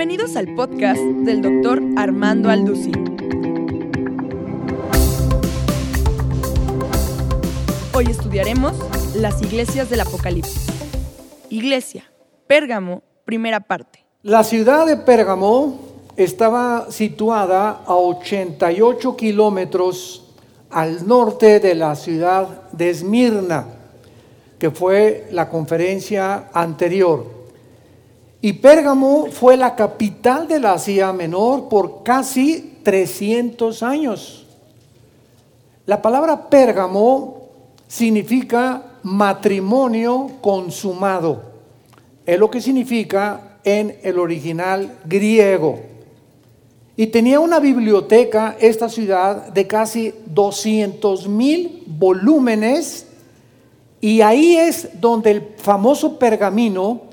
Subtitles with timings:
[0.00, 3.18] Bienvenidos al podcast del doctor Armando Alducin.
[7.92, 8.72] Hoy estudiaremos
[9.14, 10.68] las iglesias del Apocalipsis.
[11.50, 12.10] Iglesia,
[12.46, 14.02] Pérgamo, primera parte.
[14.22, 15.78] La ciudad de Pérgamo
[16.16, 20.32] estaba situada a 88 kilómetros
[20.70, 23.66] al norte de la ciudad de Esmirna,
[24.58, 27.39] que fue la conferencia anterior.
[28.42, 34.46] Y Pérgamo fue la capital de la Asia Menor por casi 300 años.
[35.84, 37.42] La palabra Pérgamo
[37.86, 41.42] significa matrimonio consumado.
[42.24, 45.80] Es lo que significa en el original griego.
[46.96, 53.06] Y tenía una biblioteca, esta ciudad, de casi 200 mil volúmenes.
[54.00, 57.09] Y ahí es donde el famoso pergamino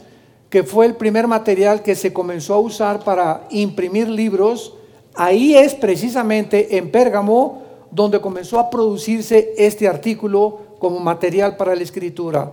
[0.50, 4.74] que fue el primer material que se comenzó a usar para imprimir libros,
[5.16, 11.84] ahí es precisamente en Pérgamo donde comenzó a producirse este artículo como material para la
[11.84, 12.52] escritura.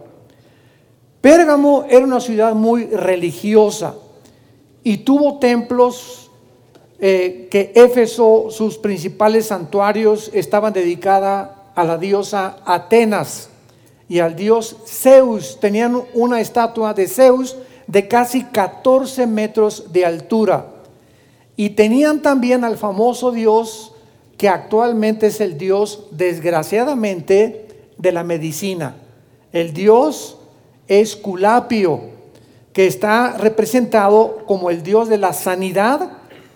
[1.21, 3.95] Pérgamo era una ciudad muy religiosa
[4.83, 6.31] y tuvo templos
[6.99, 13.49] eh, que Éfeso, sus principales santuarios, estaban dedicados a la diosa Atenas
[14.09, 15.59] y al dios Zeus.
[15.61, 20.67] Tenían una estatua de Zeus de casi 14 metros de altura.
[21.57, 23.93] Y tenían también al famoso Dios
[24.37, 27.69] que actualmente es el Dios, desgraciadamente,
[27.99, 28.97] de la medicina.
[29.53, 30.39] El Dios
[30.89, 32.01] Esculapio,
[32.73, 36.11] que está representado como el Dios de la sanidad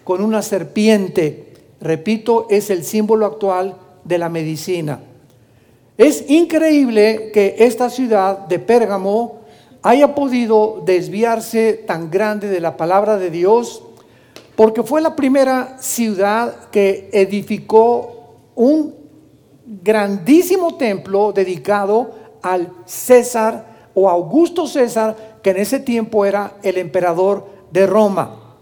[0.04, 1.54] con una serpiente.
[1.80, 5.00] Repito, es el símbolo actual de la medicina.
[5.96, 9.38] Es increíble que esta ciudad de Pérgamo
[9.82, 13.82] haya podido desviarse tan grande de la palabra de Dios,
[14.56, 18.94] porque fue la primera ciudad que edificó un
[19.64, 22.11] grandísimo templo dedicado
[22.42, 28.56] al César o Augusto César, que en ese tiempo era el emperador de Roma.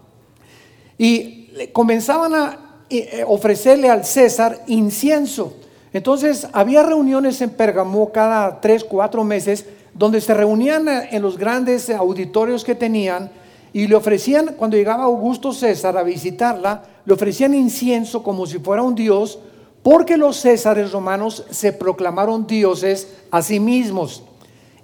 [0.97, 5.53] Y comenzaban a eh, ofrecerle al César incienso.
[5.93, 9.65] Entonces había reuniones en Pergamó cada tres, cuatro meses
[9.97, 13.31] donde se reunían en los grandes auditorios que tenían
[13.73, 18.81] y le ofrecían, cuando llegaba Augusto César a visitarla, le ofrecían incienso como si fuera
[18.81, 19.39] un dios,
[19.83, 24.23] porque los césares romanos se proclamaron dioses a sí mismos.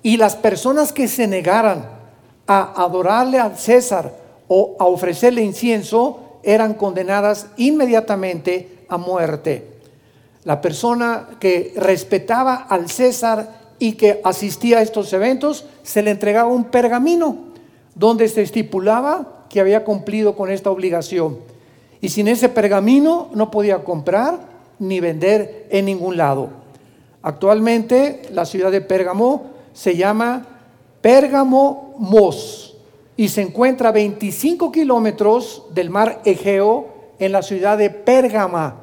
[0.02, 1.86] Y las personas que se negaran
[2.48, 4.14] a adorarle al César
[4.48, 9.80] o a ofrecerle incienso eran condenadas inmediatamente a muerte.
[10.44, 16.50] La persona que respetaba al César y que asistía a estos eventos, se le entregaba
[16.50, 17.38] un pergamino
[17.96, 21.38] donde se estipulaba que había cumplido con esta obligación.
[22.02, 24.40] Y sin ese pergamino no podía comprar
[24.80, 26.50] ni vender en ningún lado.
[27.22, 30.46] Actualmente la ciudad de Pérgamo se llama
[31.02, 32.76] Pérgamo Mos
[33.16, 36.88] y se encuentra a 25 kilómetros del mar Egeo
[37.20, 38.76] en la ciudad de Pérgama,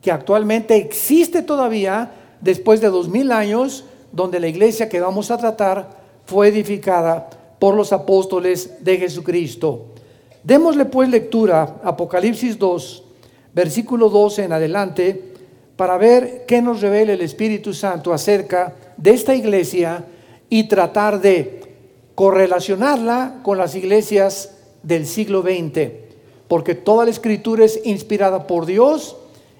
[0.00, 5.36] que actualmente existe todavía después de dos mil años donde la iglesia que vamos a
[5.36, 5.90] tratar
[6.24, 9.86] fue edificada por los apóstoles de Jesucristo.
[10.44, 13.02] Démosle pues lectura Apocalipsis 2,
[13.52, 15.34] versículo 12 en adelante,
[15.76, 20.04] para ver qué nos revela el Espíritu Santo acerca de esta iglesia
[20.48, 21.62] y tratar de
[22.14, 24.52] correlacionarla con las iglesias
[24.84, 25.90] del siglo XX,
[26.46, 29.16] porque toda la escritura es inspirada por Dios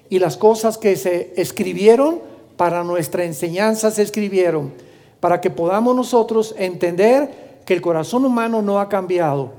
[0.09, 2.21] y las cosas que se escribieron
[2.57, 4.73] para nuestra enseñanza se escribieron,
[5.19, 9.53] para que podamos nosotros entender que el corazón humano no ha cambiado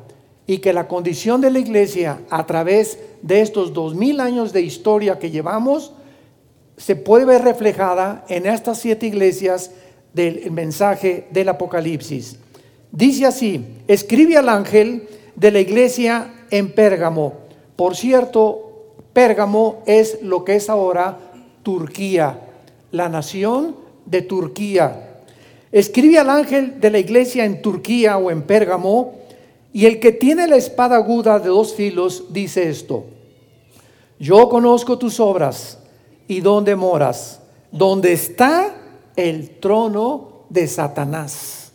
[0.46, 4.62] y que la condición de la iglesia a través de estos dos mil años de
[4.62, 5.92] historia que llevamos
[6.76, 9.70] se puede ver reflejada en estas siete iglesias
[10.12, 12.36] del mensaje del Apocalipsis.
[12.92, 17.34] Dice así, escribe al ángel de la iglesia en Pérgamo.
[17.74, 21.18] Por cierto, Pérgamo es lo que es ahora
[21.62, 22.45] Turquía
[22.96, 23.76] la nación
[24.06, 25.20] de Turquía.
[25.70, 29.14] Escribe al ángel de la iglesia en Turquía o en Pérgamo,
[29.72, 33.04] y el que tiene la espada aguda de dos filos dice esto,
[34.18, 35.78] yo conozco tus obras
[36.26, 37.40] y dónde moras,
[37.70, 38.74] donde está
[39.16, 41.72] el trono de Satanás.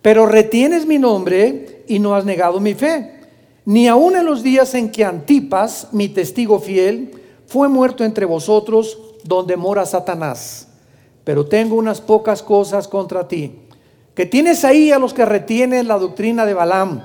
[0.00, 3.20] Pero retienes mi nombre y no has negado mi fe,
[3.66, 7.10] ni aun en los días en que Antipas, mi testigo fiel,
[7.46, 10.68] fue muerto entre vosotros, donde mora Satanás.
[11.24, 13.58] Pero tengo unas pocas cosas contra ti.
[14.14, 17.02] Que tienes ahí a los que retienen la doctrina de Balaam,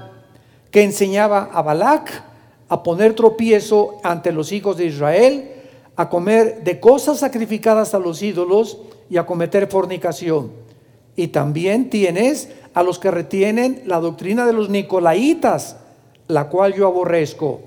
[0.71, 2.23] que enseñaba a Balac
[2.69, 5.51] a poner tropiezo ante los hijos de Israel,
[5.95, 8.77] a comer de cosas sacrificadas a los ídolos
[9.09, 10.51] y a cometer fornicación.
[11.15, 15.77] Y también tienes a los que retienen la doctrina de los nicolaitas,
[16.27, 17.61] la cual yo aborrezco.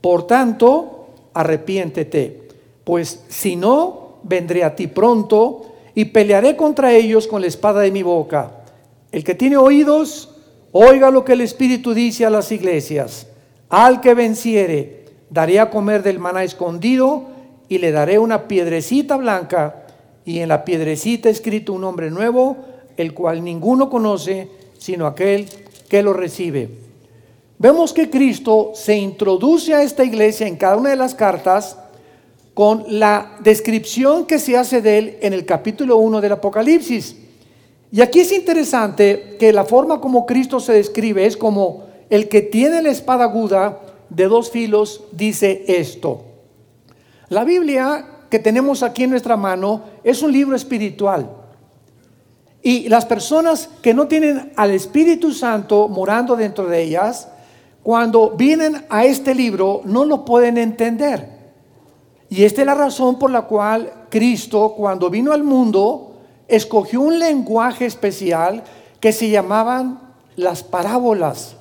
[0.00, 2.45] Por tanto, arrepiéntete,
[2.86, 7.90] pues si no, vendré a ti pronto y pelearé contra ellos con la espada de
[7.90, 8.62] mi boca.
[9.10, 10.36] El que tiene oídos,
[10.70, 13.26] oiga lo que el Espíritu dice a las iglesias.
[13.70, 17.24] Al que venciere, daré a comer del maná escondido
[17.68, 19.86] y le daré una piedrecita blanca
[20.24, 22.56] y en la piedrecita escrito un nombre nuevo,
[22.96, 24.48] el cual ninguno conoce
[24.78, 25.48] sino aquel
[25.88, 26.70] que lo recibe.
[27.58, 31.78] Vemos que Cristo se introduce a esta iglesia en cada una de las cartas
[32.56, 37.14] con la descripción que se hace de él en el capítulo 1 del Apocalipsis.
[37.92, 42.40] Y aquí es interesante que la forma como Cristo se describe es como el que
[42.40, 46.24] tiene la espada aguda de dos filos dice esto.
[47.28, 51.28] La Biblia que tenemos aquí en nuestra mano es un libro espiritual.
[52.62, 57.28] Y las personas que no tienen al Espíritu Santo morando dentro de ellas,
[57.82, 61.35] cuando vienen a este libro no lo pueden entender.
[62.28, 66.16] Y esta es la razón por la cual Cristo, cuando vino al mundo,
[66.48, 68.64] escogió un lenguaje especial
[69.00, 70.00] que se llamaban
[70.34, 71.56] las parábolas.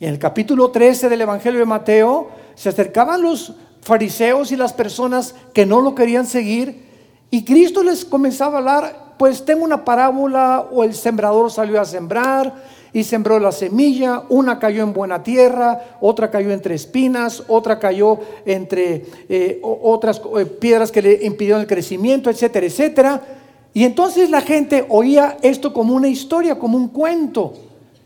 [0.00, 5.34] En el capítulo 13 del Evangelio de Mateo se acercaban los fariseos y las personas
[5.52, 6.88] que no lo querían seguir
[7.30, 11.84] y Cristo les comenzaba a hablar, pues tengo una parábola o el sembrador salió a
[11.84, 12.54] sembrar
[12.98, 18.18] y sembró la semilla, una cayó en buena tierra, otra cayó entre espinas, otra cayó
[18.44, 23.22] entre eh, otras eh, piedras que le impidieron el crecimiento, etcétera, etcétera.
[23.72, 27.54] Y entonces la gente oía esto como una historia, como un cuento,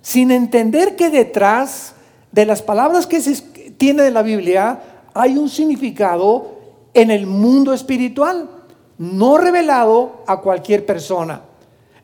[0.02, 1.94] sin entender que detrás
[2.30, 3.40] de las palabras que se
[3.78, 4.78] tiene de la Biblia
[5.14, 6.50] hay un significado
[6.92, 8.50] en el mundo espiritual,
[8.98, 11.40] no revelado a cualquier persona.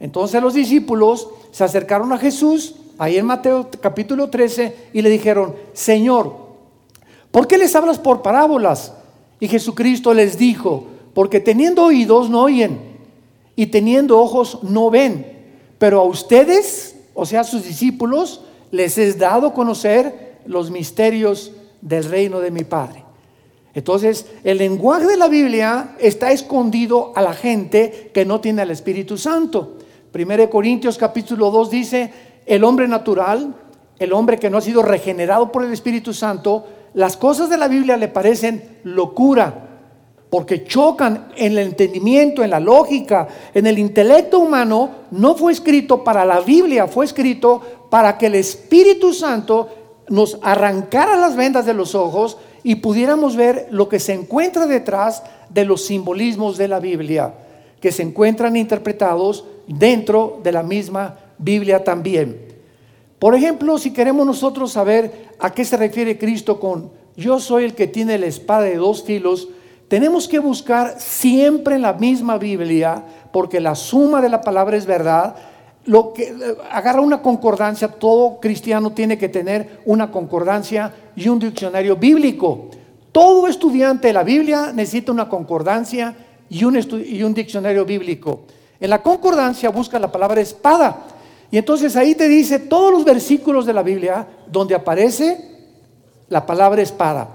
[0.00, 1.29] Entonces los discípulos
[1.59, 6.33] se acercaron a Jesús, ahí en Mateo capítulo 13, y le dijeron, Señor,
[7.33, 8.93] ¿por qué les hablas por parábolas?
[9.41, 12.79] Y Jesucristo les dijo, porque teniendo oídos no oyen,
[13.57, 15.27] y teniendo ojos no ven,
[15.81, 21.51] pero a ustedes, o sea, a sus discípulos, les es dado conocer los misterios
[21.81, 23.03] del reino de mi Padre.
[23.75, 28.71] Entonces, el lenguaje de la Biblia está escondido a la gente que no tiene el
[28.71, 29.79] Espíritu Santo.
[30.15, 32.13] 1 Corintios capítulo 2 dice,
[32.47, 33.55] el hombre natural,
[33.99, 37.69] el hombre que no ha sido regenerado por el Espíritu Santo, las cosas de la
[37.69, 39.67] Biblia le parecen locura,
[40.31, 46.05] porque chocan en el entendimiento, en la lógica, en el intelecto humano, no fue escrito
[46.05, 47.61] para la Biblia, fue escrito
[47.91, 49.69] para que el Espíritu Santo
[50.09, 55.23] nos arrancara las vendas de los ojos y pudiéramos ver lo que se encuentra detrás
[55.49, 57.35] de los simbolismos de la Biblia,
[57.81, 62.49] que se encuentran interpretados dentro de la misma Biblia también.
[63.19, 67.75] Por ejemplo, si queremos nosotros saber a qué se refiere Cristo con yo soy el
[67.75, 69.49] que tiene la espada de dos filos,
[69.89, 73.03] tenemos que buscar siempre en la misma Biblia,
[73.33, 75.35] porque la suma de la palabra es verdad,
[75.85, 76.33] lo que
[76.71, 82.69] agarra una concordancia, todo cristiano tiene que tener una concordancia y un diccionario bíblico.
[83.11, 86.14] Todo estudiante de la Biblia necesita una concordancia
[86.50, 88.40] y un, y un diccionario bíblico.
[88.81, 91.07] En la concordancia busca la palabra espada.
[91.50, 95.49] Y entonces ahí te dice todos los versículos de la Biblia donde aparece
[96.28, 97.28] la palabra espada.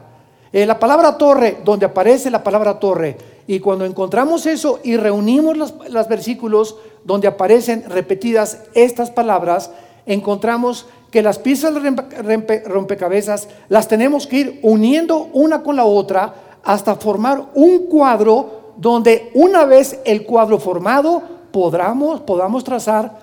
[0.51, 3.17] En la palabra torre, donde aparece la palabra torre.
[3.47, 9.71] Y cuando encontramos eso y reunimos los, versículos donde aparecen repetidas estas palabras,
[10.05, 16.35] encontramos que las piezas de rompecabezas las tenemos que ir uniendo una con la otra
[16.63, 23.19] hasta formar un cuadro donde una vez el cuadro formado podamos, podamos trazar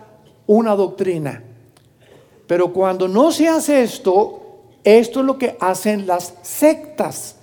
[0.47, 1.43] una doctrina.
[2.47, 4.41] Pero cuando no se hace esto,
[4.83, 7.37] esto es lo que hacen las sectas,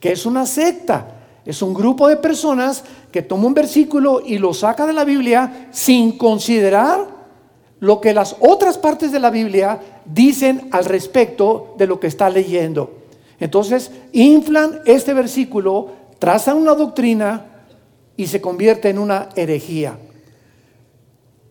[0.00, 1.08] que es una secta.
[1.44, 5.68] Es un grupo de personas que toma un versículo y lo saca de la Biblia
[5.72, 7.06] sin considerar
[7.80, 12.30] lo que las otras partes de la Biblia dicen al respecto de lo que está
[12.30, 13.02] leyendo.
[13.38, 17.53] Entonces, inflan este versículo, trazan una doctrina
[18.16, 19.98] y se convierte en una herejía.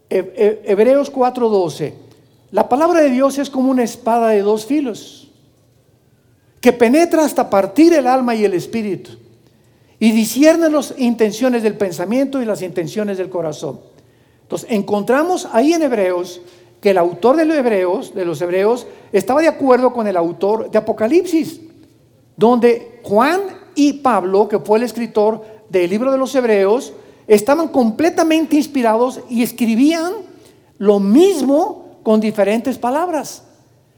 [0.10, 1.94] Hebreos 4:12.
[2.52, 5.32] La palabra de Dios es como una espada de dos filos,
[6.62, 9.12] que penetra hasta partir el alma y el espíritu
[10.00, 13.80] y discierne las intenciones del pensamiento y las intenciones del corazón.
[14.42, 16.42] Entonces, encontramos ahí en Hebreos
[16.82, 20.70] que el autor de los hebreos, de los hebreos, estaba de acuerdo con el autor
[20.70, 21.62] de Apocalipsis,
[22.36, 23.40] donde Juan
[23.76, 26.94] y Pablo, que fue el escritor del libro de los hebreos,
[27.26, 30.14] estaban completamente inspirados y escribían
[30.78, 33.44] lo mismo con diferentes palabras.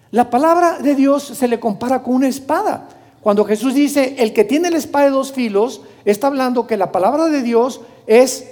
[0.10, 2.88] La palabra de Dios se le compara con una espada.
[3.22, 6.92] Cuando Jesús dice, el que tiene la espada de dos filos, está hablando que la
[6.92, 8.46] palabra de Dios es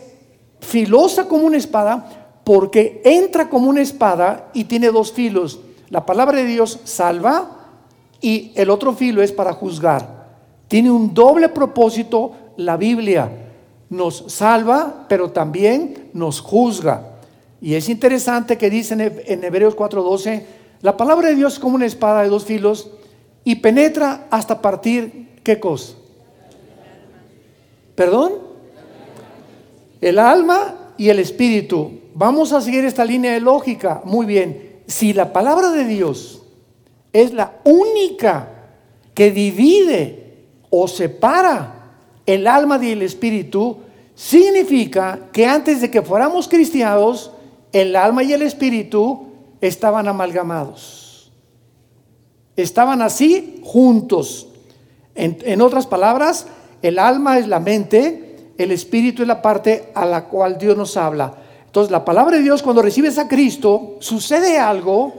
[0.60, 5.62] filosa como una espada porque entra como una espada y tiene dos filos.
[5.90, 7.52] La palabra de Dios salva
[8.20, 10.24] y el otro filo es para juzgar.
[10.68, 13.30] Tiene un doble propósito la Biblia.
[13.90, 17.20] Nos salva, pero también nos juzga.
[17.62, 18.94] Y es interesante que dice
[19.28, 20.44] en Hebreos 4:12,
[20.82, 22.90] la palabra de Dios es como una espada de dos filos
[23.44, 25.94] y penetra hasta partir, ¿qué cosa?
[27.96, 28.34] ¿Perdón?
[30.02, 32.00] El alma y el espíritu.
[32.16, 34.02] Vamos a seguir esta línea de lógica.
[34.04, 34.82] Muy bien.
[34.88, 36.42] Si la palabra de Dios
[37.14, 38.50] es la única
[39.14, 41.83] que divide o separa
[42.26, 43.78] el alma y el espíritu,
[44.16, 47.32] significa que antes de que fuéramos cristianos,
[47.72, 49.28] el alma y el espíritu
[49.62, 51.32] estaban amalgamados.
[52.56, 54.48] Estaban así juntos.
[55.16, 56.48] En, otras palabras,
[56.82, 60.98] el alma es la mente, el espíritu es la parte a la cual Dios nos
[60.98, 61.36] habla.
[61.66, 65.14] Entonces, la palabra de Dios, cuando recibes a Cristo, sucede algo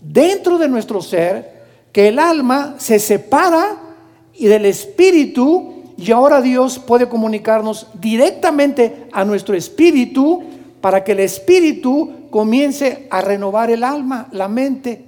[0.00, 1.56] dentro de nuestro ser,
[1.92, 3.78] que el alma se separa
[4.34, 10.42] y del espíritu, y ahora Dios puede comunicarnos directamente a nuestro espíritu
[10.80, 15.04] para que el espíritu comience a renovar el alma, la mente.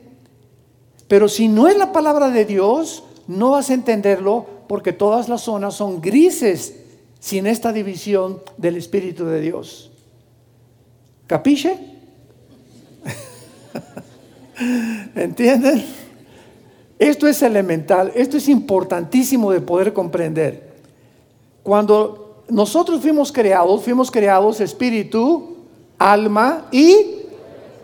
[1.07, 5.43] Pero si no es la palabra de Dios, no vas a entenderlo porque todas las
[5.43, 6.75] zonas son grises
[7.21, 9.91] sin esta división del Espíritu de Dios.
[11.27, 11.79] ¿Capiche?
[15.15, 15.85] ¿Entienden?
[16.99, 20.68] Esto es elemental, esto es importantísimo de poder comprender.
[21.69, 25.59] Cuando nosotros fuimos creados, fuimos creados espíritu,
[25.99, 26.95] alma y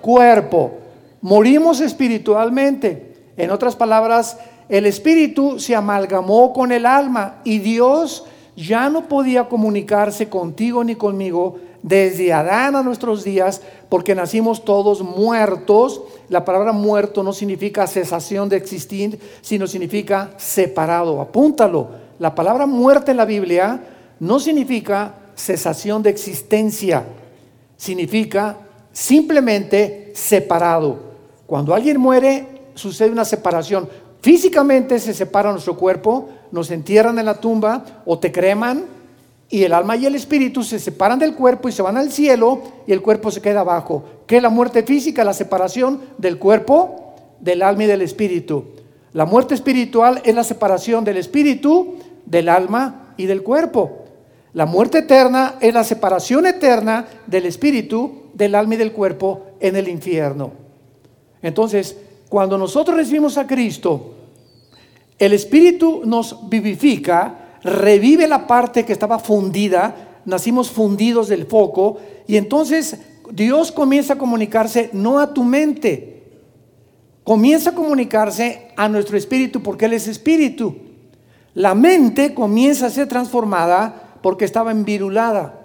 [0.00, 0.78] cuerpo.
[1.20, 3.14] Morimos espiritualmente.
[3.36, 4.38] En otras palabras,
[4.70, 8.24] el espíritu se amalgamó con el alma y Dios
[8.56, 13.60] ya no podía comunicarse contigo ni conmigo desde Adán a nuestros días
[13.90, 16.00] porque nacimos todos muertos.
[16.30, 21.20] La palabra muerto no significa cesación de existir, sino significa separado.
[21.20, 22.03] Apúntalo.
[22.24, 23.78] La palabra muerte en la Biblia
[24.18, 27.04] no significa cesación de existencia,
[27.76, 28.56] significa
[28.92, 31.00] simplemente separado.
[31.46, 33.90] Cuando alguien muere, sucede una separación.
[34.22, 38.86] Físicamente se separa nuestro cuerpo, nos entierran en la tumba o te creman
[39.50, 42.62] y el alma y el espíritu se separan del cuerpo y se van al cielo
[42.86, 44.02] y el cuerpo se queda abajo.
[44.26, 45.24] ¿Qué es la muerte física?
[45.24, 48.64] La separación del cuerpo, del alma y del espíritu.
[49.14, 54.04] La muerte espiritual es la separación del espíritu, del alma y del cuerpo.
[54.52, 59.76] La muerte eterna es la separación eterna del espíritu, del alma y del cuerpo en
[59.76, 60.52] el infierno.
[61.42, 61.96] Entonces,
[62.28, 64.14] cuando nosotros recibimos a Cristo,
[65.18, 72.36] el espíritu nos vivifica, revive la parte que estaba fundida, nacimos fundidos del foco, y
[72.36, 72.98] entonces
[73.30, 76.22] Dios comienza a comunicarse no a tu mente,
[77.24, 80.76] comienza a comunicarse a nuestro espíritu porque Él es espíritu.
[81.54, 85.60] La mente comienza a ser transformada porque estaba envirulada.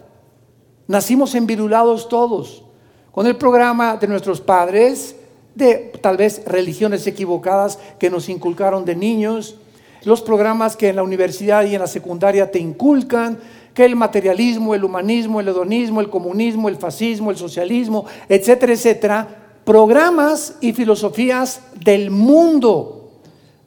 [0.88, 2.63] Nacimos envirulados todos,
[3.12, 5.15] con el programa de nuestros padres,
[5.55, 9.55] de tal vez religiones equivocadas que nos inculcaron de niños,
[10.03, 13.39] los programas que en la universidad y en la secundaria te inculcan,
[13.74, 19.27] que el materialismo, el humanismo, el hedonismo, el comunismo, el fascismo, el socialismo, etcétera, etcétera,
[19.63, 22.99] programas y filosofías del mundo,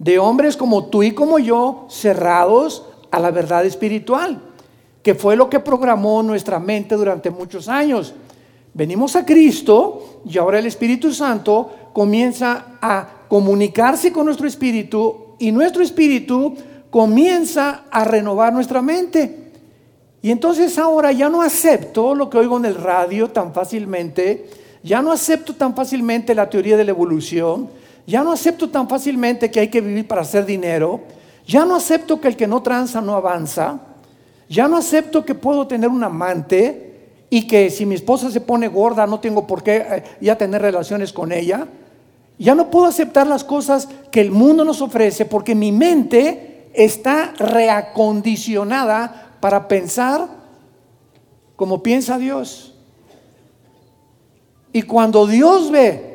[0.02, 4.42] de hombres como tú y como yo, cerrados a la verdad espiritual
[5.02, 8.14] que fue lo que programó nuestra mente durante muchos años.
[8.73, 15.50] Venimos a Cristo y ahora el Espíritu Santo comienza a comunicarse con nuestro espíritu y
[15.52, 16.54] nuestro espíritu
[16.90, 19.50] comienza a renovar nuestra mente.
[20.23, 24.49] Y entonces ahora ya no acepto lo que oigo en el radio tan fácilmente,
[24.85, 27.68] ya no acepto tan fácilmente la teoría de la evolución,
[28.06, 31.00] ya no acepto tan fácilmente que hay que vivir para hacer dinero,
[31.47, 33.80] ya no acepto que el que no tranza no avanza,
[34.49, 36.92] ya no acepto que puedo tener un amante
[37.30, 40.61] y que si mi esposa se pone gorda no tengo por qué eh, ya tener
[40.61, 41.66] relaciones con ella.
[42.38, 47.32] Ya no puedo aceptar las cosas que el mundo nos ofrece porque mi mente está
[47.38, 50.28] reacondicionada para pensar
[51.56, 52.75] como piensa Dios.
[54.73, 56.12] Y cuando Dios ve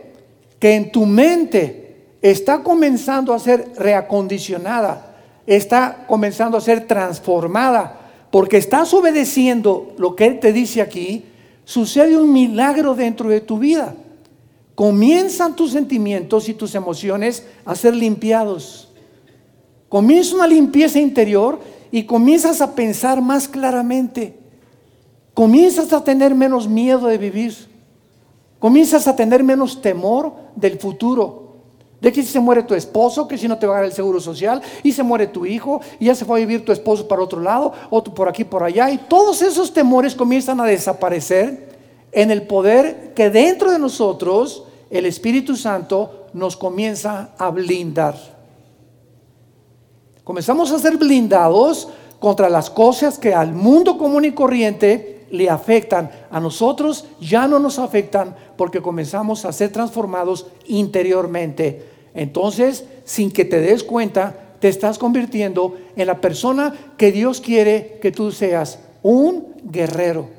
[0.59, 1.87] que en tu mente
[2.21, 7.99] está comenzando a ser reacondicionada, está comenzando a ser transformada,
[8.31, 11.25] porque estás obedeciendo lo que Él te dice aquí,
[11.63, 13.95] sucede un milagro dentro de tu vida.
[14.75, 18.89] Comienzan tus sentimientos y tus emociones a ser limpiados.
[19.89, 21.59] Comienza una limpieza interior
[21.91, 24.37] y comienzas a pensar más claramente.
[25.33, 27.55] Comienzas a tener menos miedo de vivir.
[28.59, 31.47] Comienzas a tener menos temor del futuro.
[32.01, 33.93] De que si se muere tu esposo, que si no te va a dar el
[33.93, 37.07] seguro social, y se muere tu hijo, y ya se fue a vivir tu esposo
[37.07, 41.75] para otro lado, o por aquí, por allá, y todos esos temores comienzan a desaparecer
[42.11, 48.15] en el poder que dentro de nosotros el Espíritu Santo nos comienza a blindar.
[50.23, 51.87] Comenzamos a ser blindados
[52.19, 56.09] contra las cosas que al mundo común y corriente le afectan.
[56.29, 61.85] A nosotros ya no nos afectan porque comenzamos a ser transformados interiormente.
[62.13, 67.99] Entonces, sin que te des cuenta, te estás convirtiendo en la persona que Dios quiere
[68.01, 70.29] que tú seas, un guerrero.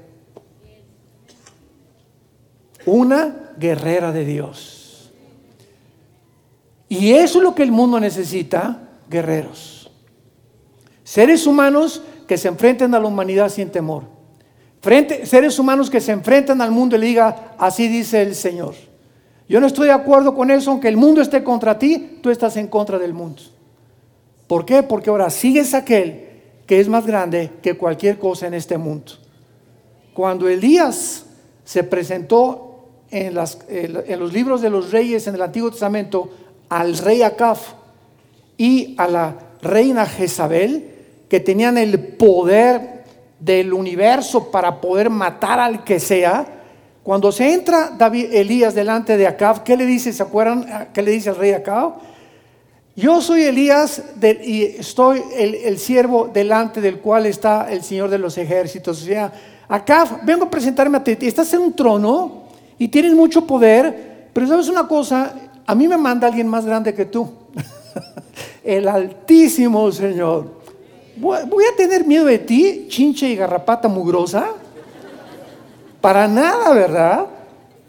[2.85, 5.12] Una guerrera de Dios.
[6.88, 9.90] Y eso es lo que el mundo necesita, guerreros.
[11.04, 14.18] Seres humanos que se enfrenten a la humanidad sin temor.
[14.81, 18.75] Frente, seres humanos que se enfrentan al mundo y le diga, así dice el Señor.
[19.49, 22.57] Yo no estoy de acuerdo con eso, aunque el mundo esté contra ti, tú estás
[22.57, 23.43] en contra del mundo.
[24.47, 24.83] ¿Por qué?
[24.83, 26.27] Porque ahora sigues aquel
[26.67, 29.13] que es más grande que cualquier cosa en este mundo.
[30.13, 31.25] Cuando Elías
[31.65, 36.31] se presentó en, en los libros de los reyes en el Antiguo Testamento
[36.69, 37.57] al rey Acab
[38.59, 40.95] y a la reina Jezabel,
[41.29, 42.98] que tenían el poder
[43.40, 46.47] del universo para poder matar al que sea,
[47.02, 50.12] cuando se entra David, Elías delante de Acab, ¿qué le dice?
[50.12, 51.95] ¿Se acuerdan qué le dice el rey Acab?
[52.95, 54.02] Yo soy Elías
[54.45, 59.01] y estoy el, siervo delante del cual está el Señor de los ejércitos.
[59.01, 59.33] O sea,
[59.68, 61.16] Acab, vengo a presentarme a ti.
[61.20, 62.42] Estás en un trono
[62.77, 65.33] y tienes mucho poder, pero sabes una cosa,
[65.64, 67.31] a mí me manda alguien más grande que tú.
[68.64, 70.58] el Altísimo Señor
[71.20, 74.50] voy a tener miedo de ti, chinche y garrapata mugrosa.
[76.00, 77.26] Para nada, ¿verdad?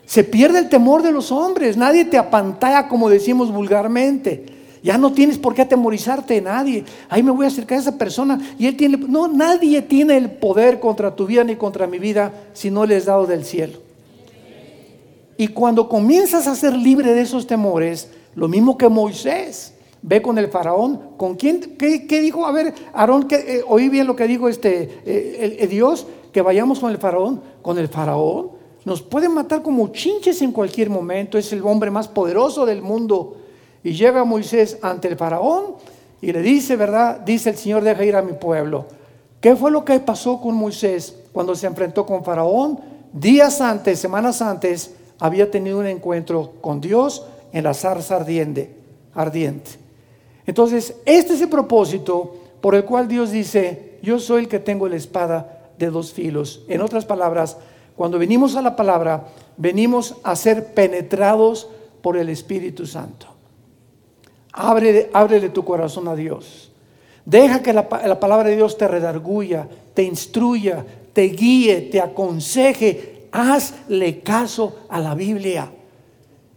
[0.05, 1.77] Se pierde el temor de los hombres.
[1.77, 4.45] Nadie te apantalla, como decimos vulgarmente.
[4.81, 6.85] Ya no tienes por qué atemorizarte de nadie.
[7.09, 8.97] Ahí me voy a acercar a esa persona y él tiene.
[8.97, 12.97] No, nadie tiene el poder contra tu vida ni contra mi vida si no le
[12.97, 13.79] es dado del cielo.
[15.37, 20.37] Y cuando comienzas a ser libre de esos temores, lo mismo que Moisés, Ve con
[20.37, 21.11] el faraón.
[21.17, 21.77] ¿Con quién?
[21.77, 22.45] ¿Qué, dijo?
[22.45, 26.79] A ver, Aarón, eh, oí bien lo que dijo este, eh, el, Dios, que vayamos
[26.79, 27.41] con el faraón.
[27.61, 28.51] Con el faraón.
[28.85, 31.37] Nos puede matar como chinches en cualquier momento.
[31.37, 33.37] Es el hombre más poderoso del mundo.
[33.83, 35.75] Y llega Moisés ante el faraón
[36.21, 37.19] y le dice, ¿verdad?
[37.19, 38.85] Dice el Señor, deja ir a mi pueblo.
[39.39, 42.79] ¿Qué fue lo que pasó con Moisés cuando se enfrentó con Faraón?
[43.13, 48.75] Días antes, semanas antes, había tenido un encuentro con Dios en la zarza ardiente.
[49.13, 49.88] ardiente.
[50.49, 54.89] Entonces, este es el propósito por el cual Dios dice, yo soy el que tengo
[54.89, 56.63] la espada de dos filos.
[56.67, 57.55] En otras palabras,
[57.95, 61.69] cuando venimos a la palabra, venimos a ser penetrados
[62.01, 63.27] por el Espíritu Santo.
[64.51, 66.71] Abre, ábrele tu corazón a Dios.
[67.25, 70.83] Deja que la, la palabra de Dios te redarguya, te instruya,
[71.13, 73.27] te guíe, te aconseje.
[73.31, 75.71] Hazle caso a la Biblia.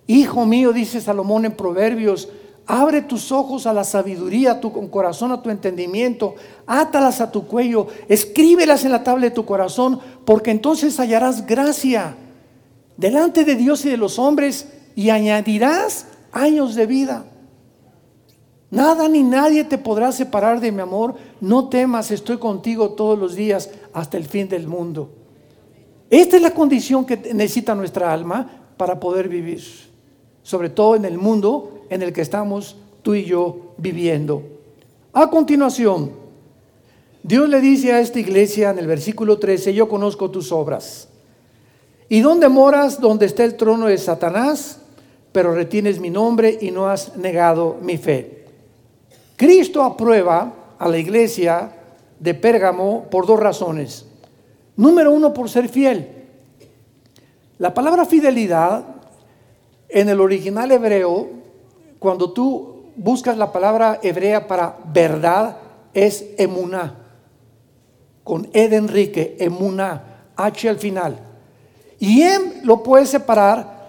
[0.06, 2.30] Hijo mío, dice Salomón en Proverbios,
[2.66, 6.34] Abre tus ojos a la sabiduría, a tu corazón, a tu entendimiento.
[6.66, 7.88] Átalas a tu cuello.
[8.08, 12.16] Escríbelas en la tabla de tu corazón, porque entonces hallarás gracia
[12.96, 17.24] delante de Dios y de los hombres y añadirás años de vida.
[18.70, 21.16] Nada ni nadie te podrá separar de mi amor.
[21.40, 25.10] No temas, estoy contigo todos los días hasta el fin del mundo.
[26.08, 28.48] Esta es la condición que necesita nuestra alma
[28.78, 29.62] para poder vivir,
[30.42, 34.42] sobre todo en el mundo en el que estamos tú y yo viviendo.
[35.12, 36.12] A continuación,
[37.22, 41.08] Dios le dice a esta iglesia en el versículo 13, yo conozco tus obras.
[42.08, 43.00] ¿Y dónde moras?
[43.00, 44.80] Donde está el trono de Satanás,
[45.32, 48.46] pero retienes mi nombre y no has negado mi fe.
[49.36, 51.72] Cristo aprueba a la iglesia
[52.18, 54.06] de Pérgamo por dos razones.
[54.76, 56.08] Número uno, por ser fiel.
[57.58, 58.84] La palabra fidelidad
[59.92, 61.28] en el original hebreo
[61.98, 65.56] cuando tú buscas la palabra hebrea para verdad,
[65.94, 66.98] es emuná.
[68.24, 71.18] Con E de Enrique, emuná, H al final.
[71.98, 73.82] Y em lo puedes separar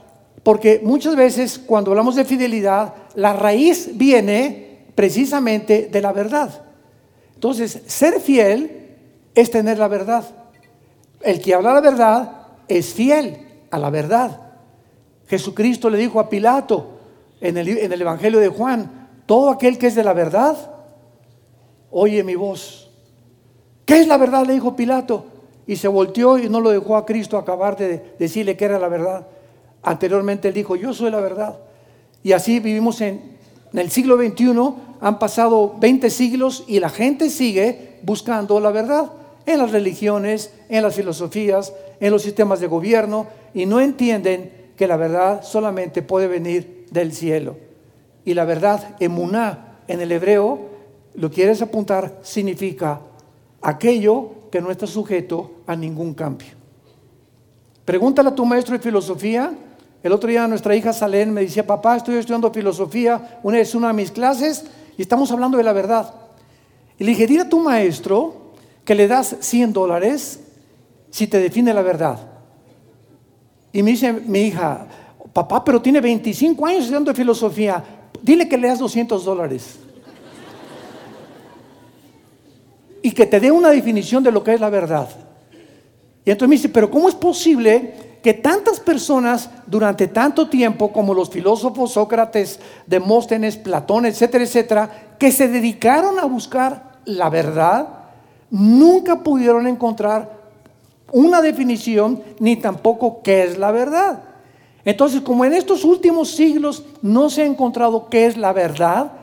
[0.44, 6.50] Porque muchas veces cuando hablamos de fidelidad, la raíz viene precisamente de la verdad.
[7.34, 8.90] Entonces, ser fiel
[9.34, 10.26] es tener la verdad.
[11.22, 12.32] El que habla la verdad
[12.68, 13.38] es fiel
[13.72, 14.42] a la verdad.
[15.34, 16.92] Jesucristo le dijo a Pilato
[17.42, 20.56] en el, en el Evangelio de Juan, todo aquel que es de la verdad,
[21.90, 22.92] oye mi voz.
[23.84, 24.46] ¿Qué es la verdad?
[24.46, 25.26] Le dijo Pilato.
[25.66, 28.90] Y se volteó y no lo dejó a Cristo acabar de decirle que era la
[28.90, 29.26] verdad.
[29.82, 31.58] Anteriormente él dijo, yo soy la verdad.
[32.22, 33.34] Y así vivimos en,
[33.74, 34.54] el siglo XXI,
[35.02, 39.12] han pasado 20 siglos y la gente sigue buscando la verdad
[39.48, 44.88] en las religiones, en las filosofías, en los sistemas de gobierno y no entienden que
[44.88, 47.58] la verdad solamente puede venir del cielo.
[48.26, 50.70] Y la verdad, emuná, en el hebreo,
[51.16, 53.02] lo quieres apuntar, significa
[53.62, 56.50] aquello que no está sujeto a ningún cambio.
[57.86, 59.54] Pregúntale a tu maestro de filosofía
[60.04, 63.88] el otro día nuestra hija Salén me decía, papá, estoy estudiando filosofía, una es una
[63.88, 64.66] de mis clases
[64.98, 66.14] y estamos hablando de la verdad.
[67.00, 68.52] Y le dije, dile a tu maestro
[68.84, 70.42] que le das 100 dólares
[71.10, 72.33] si te define la verdad.
[73.74, 74.88] Y me dice mi hija,
[75.34, 77.84] papá, pero tiene 25 años estudiando filosofía,
[78.22, 79.80] dile que le das 200 dólares.
[83.04, 85.10] y que te dé una definición de lo que es la verdad.
[86.26, 91.14] Y entonces me dice, pero ¿cómo es posible que tantas personas durante tanto tiempo, como
[91.14, 97.90] los filósofos Sócrates, Demóstenes, Platón, etcétera, etcétera, que se dedicaron a buscar la verdad,
[98.50, 100.43] nunca pudieron encontrar
[101.14, 104.24] una definición ni tampoco qué es la verdad.
[104.84, 109.14] Entonces, como en estos últimos siglos no se ha encontrado qué es la verdad,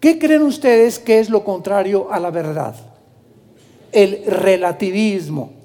[0.00, 2.74] ¿qué creen ustedes que es lo contrario a la verdad?
[3.92, 5.56] El relativismo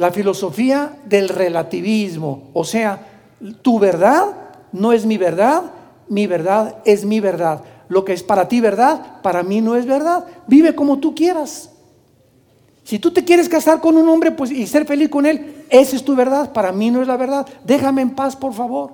[0.00, 3.06] la filosofía del relativismo, o sea,
[3.60, 4.28] tu verdad
[4.72, 5.62] no es mi verdad,
[6.08, 7.60] mi verdad es mi verdad.
[7.90, 10.24] Lo que es para ti verdad, para mí no es verdad.
[10.46, 11.70] Vive como tú quieras.
[12.84, 15.96] Si tú te quieres casar con un hombre pues, y ser feliz con él, esa
[15.96, 17.46] es tu verdad, para mí no es la verdad.
[17.64, 18.92] Déjame en paz, por favor.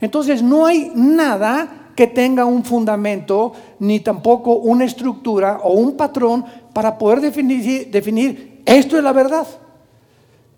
[0.00, 6.44] Entonces no hay nada que tenga un fundamento, ni tampoco una estructura o un patrón
[6.72, 9.46] para poder definir, definir esto es la verdad.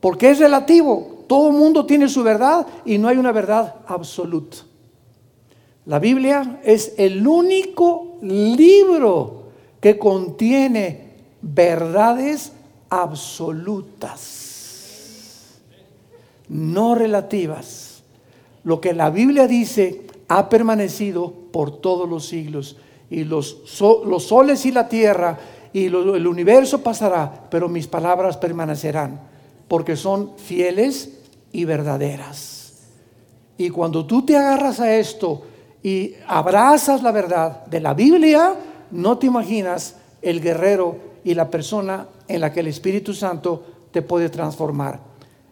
[0.00, 1.24] Porque es relativo.
[1.26, 4.59] Todo el mundo tiene su verdad y no hay una verdad absoluta.
[5.85, 9.44] La Biblia es el único libro
[9.81, 12.52] que contiene verdades
[13.02, 14.32] absolutas,
[16.48, 18.02] no relativas.
[18.64, 22.76] Lo que la Biblia dice ha permanecido por todos los siglos
[23.11, 25.38] y los, soles y la tierra
[25.72, 29.20] y el universo pasará, pero mis palabras permanecerán
[29.68, 31.18] porque son fieles
[31.52, 32.72] y verdaderas.
[33.59, 35.42] Y cuando tú te agarras a esto
[35.82, 38.54] y abrazas la verdad de la Biblia,
[38.90, 44.00] no te imaginas el guerrero y la persona en la que el Espíritu Santo te
[44.00, 45.00] puede transformar.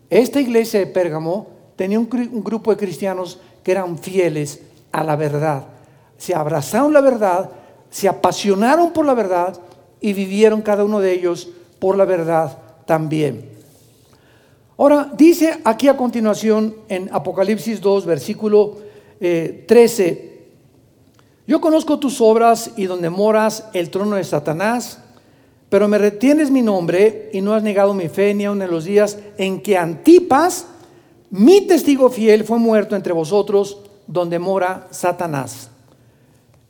[0.08, 4.60] Esta iglesia de Pérgamo tenía un, grupo de cristianos que eran fieles
[4.92, 5.64] a la verdad.
[6.16, 7.50] Se abrazaron la verdad,
[7.90, 9.58] se apasionaron por la verdad
[10.00, 11.48] y vivieron cada uno de ellos
[11.80, 12.56] por la verdad
[12.86, 13.50] también.
[14.76, 18.76] Ahora, dice aquí a continuación en Apocalipsis 2, versículo
[19.18, 20.46] 13, eh,
[21.48, 25.00] yo conozco tus obras y donde moras el trono de Satanás,
[25.74, 28.84] pero me retienes mi nombre y no has negado mi fe ni aun en los
[28.84, 30.68] días en que Antipas,
[31.30, 35.70] mi testigo fiel, fue muerto entre vosotros donde mora Satanás.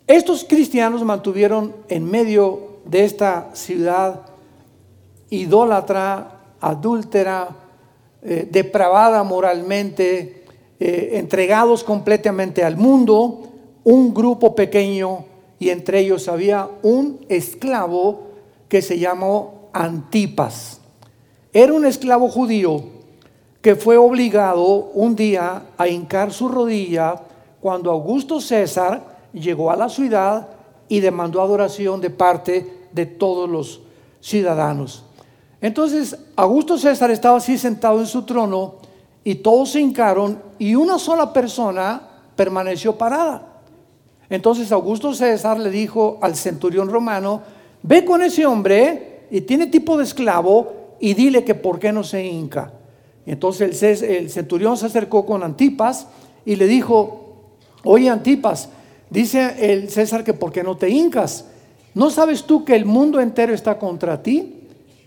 [0.06, 4.22] Estos cristianos mantuvieron en medio de esta ciudad
[5.28, 7.48] idólatra, adúltera,
[8.22, 10.46] eh, depravada moralmente,
[10.80, 13.52] eh, entregados completamente al mundo,
[13.84, 15.26] un grupo pequeño
[15.58, 18.32] y entre ellos había un esclavo
[18.74, 20.80] que se llamó Antipas.
[21.52, 22.82] Era un esclavo judío
[23.62, 27.14] que fue obligado un día a hincar su rodilla
[27.60, 30.48] cuando Augusto César llegó a la ciudad
[30.88, 33.80] y demandó adoración de parte de todos los
[34.20, 35.04] ciudadanos.
[35.60, 38.78] Entonces, Augusto César estaba así sentado en su trono
[39.22, 42.02] y todos se hincaron y una sola persona
[42.34, 43.54] permaneció parada.
[44.28, 47.42] Entonces Augusto César le dijo al centurión romano,
[47.84, 52.02] ve con ese hombre y tiene tipo de esclavo y dile que por qué no
[52.02, 52.72] se hinca.
[53.26, 56.08] entonces el, el centurión se acercó con Antipas
[56.44, 57.44] y le dijo,
[57.84, 58.70] oye Antipas,
[59.10, 61.46] dice el César que por qué no te hincas.
[61.94, 64.62] ¿No sabes tú que el mundo entero está contra ti?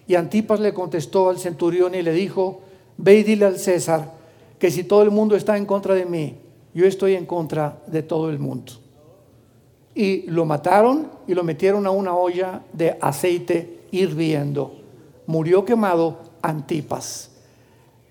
[0.07, 2.61] Y Antipas le contestó al centurión y le dijo,
[2.97, 4.13] ve y dile al César
[4.59, 6.35] que si todo el mundo está en contra de mí,
[6.73, 8.73] yo estoy en contra de todo el mundo.
[9.97, 14.75] Y lo mataron y lo metieron a una olla de aceite hirviendo.
[15.25, 17.31] Murió quemado Antipas.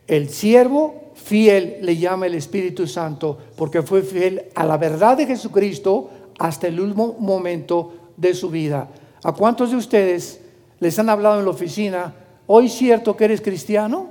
[0.08, 5.26] El siervo fiel le llama el Espíritu Santo porque fue fiel a la verdad de
[5.26, 8.88] Jesucristo hasta el último momento de su vida.
[9.22, 10.40] ¿A cuántos de ustedes
[10.80, 12.12] les han hablado en la oficina,
[12.48, 14.08] hoy cierto que eres cristiano?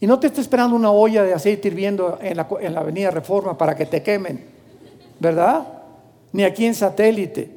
[0.00, 3.12] Y no te está esperando una olla de aceite hirviendo en la, en la avenida
[3.12, 4.44] Reforma para que te quemen,
[5.20, 5.81] ¿verdad?
[6.32, 7.50] Ni aquí en satélite.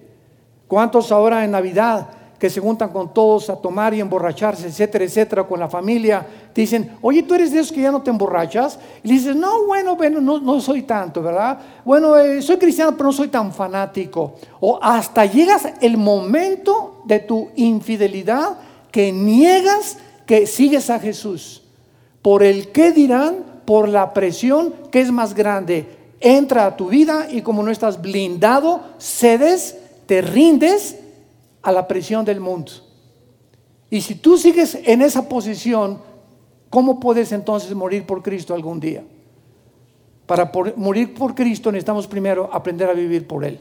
[0.67, 2.09] ¿Cuántos ahora en Navidad
[2.39, 6.61] que se juntan con todos a tomar y emborracharse, etcétera, etcétera, con la familia, te
[6.61, 8.77] dicen, oye, tú eres de esos que ya no te emborrachas.
[9.03, 11.57] Y dices, no, bueno, bueno, no, no soy tanto, ¿verdad?
[11.85, 14.35] Bueno, eh, soy cristiano, pero no soy tan fanático.
[14.59, 18.57] O hasta llegas el momento de tu infidelidad
[18.91, 21.63] que niegas que sigues a Jesús.
[22.21, 26.04] Por el qué dirán, por la presión que es más grande.
[26.19, 30.97] Entra a tu vida y como no estás blindado, cedes, te rindes
[31.61, 32.71] a la presión del mundo.
[33.89, 35.99] Y si tú sigues en esa posición,
[36.69, 39.03] ¿cómo puedes entonces morir por Cristo algún día?
[40.25, 43.59] Para morir por Cristo necesitamos primero aprender a vivir por Él.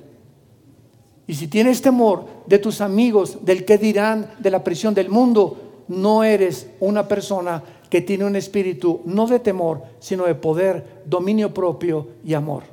[1.27, 5.85] Y si tienes temor de tus amigos, del que dirán, de la presión del mundo,
[5.89, 7.63] no eres una persona
[7.95, 12.65] que tiene un espíritu no de temor, sino de poder, dominio propio y amor,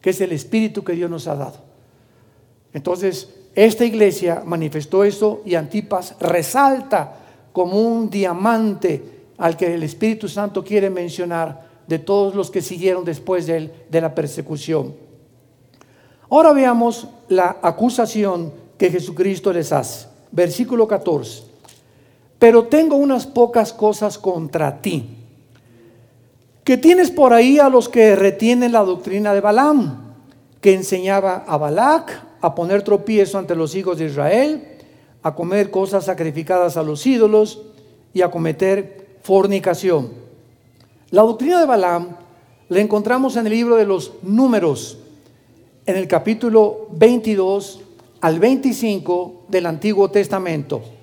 [0.00, 1.58] que es el espíritu que Dios nos ha dado.
[2.72, 7.20] Entonces, esta iglesia manifestó eso y Antipas resalta
[7.52, 13.04] como un diamante al que el Espíritu Santo quiere mencionar de todos los que siguieron
[13.04, 14.92] después de, él, de la persecución.
[16.30, 20.08] Ahora veamos la acusación que Jesucristo les hace.
[20.32, 21.51] Versículo 14.
[22.42, 25.08] Pero tengo unas pocas cosas contra ti.
[26.64, 30.16] Que tienes por ahí a los que retienen la doctrina de Balaam,
[30.60, 34.60] que enseñaba a Balac a poner tropiezo ante los hijos de Israel,
[35.22, 37.62] a comer cosas sacrificadas a los ídolos
[38.12, 40.10] y a cometer fornicación.
[41.10, 42.16] La doctrina de Balaam
[42.70, 44.98] la encontramos en el libro de los números,
[45.86, 47.82] en el capítulo 22
[48.20, 51.01] al 25 del Antiguo Testamento.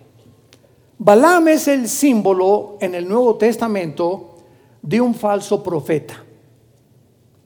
[1.01, 4.35] Balaam es el símbolo en el Nuevo Testamento
[4.81, 6.21] de un falso profeta.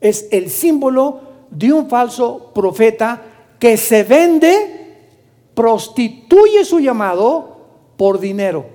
[0.01, 3.21] Es el símbolo de un falso profeta
[3.59, 7.57] que se vende, prostituye su llamado
[7.95, 8.65] por dinero,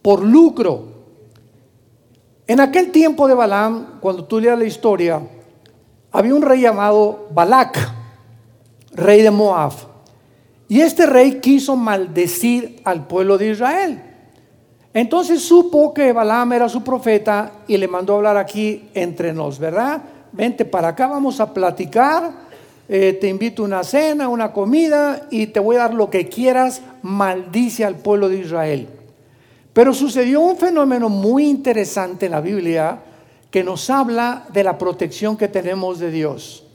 [0.00, 0.84] por lucro.
[2.46, 5.20] En aquel tiempo de Balaam, cuando tú leas la historia,
[6.12, 7.76] había un rey llamado Balac,
[8.92, 9.95] rey de Moab.
[10.68, 14.02] Y este rey quiso maldecir al pueblo de Israel.
[14.92, 20.02] Entonces supo que Balaam era su profeta y le mandó hablar aquí entre nos, ¿verdad?
[20.36, 22.30] vente para acá, vamos a platicar,
[22.88, 26.28] eh, te invito a una cena, una comida y te voy a dar lo que
[26.28, 28.88] quieras, maldice al pueblo de Israel.
[29.72, 33.00] Pero sucedió un fenómeno muy interesante en la Biblia
[33.50, 36.65] que nos habla de la protección que tenemos de Dios.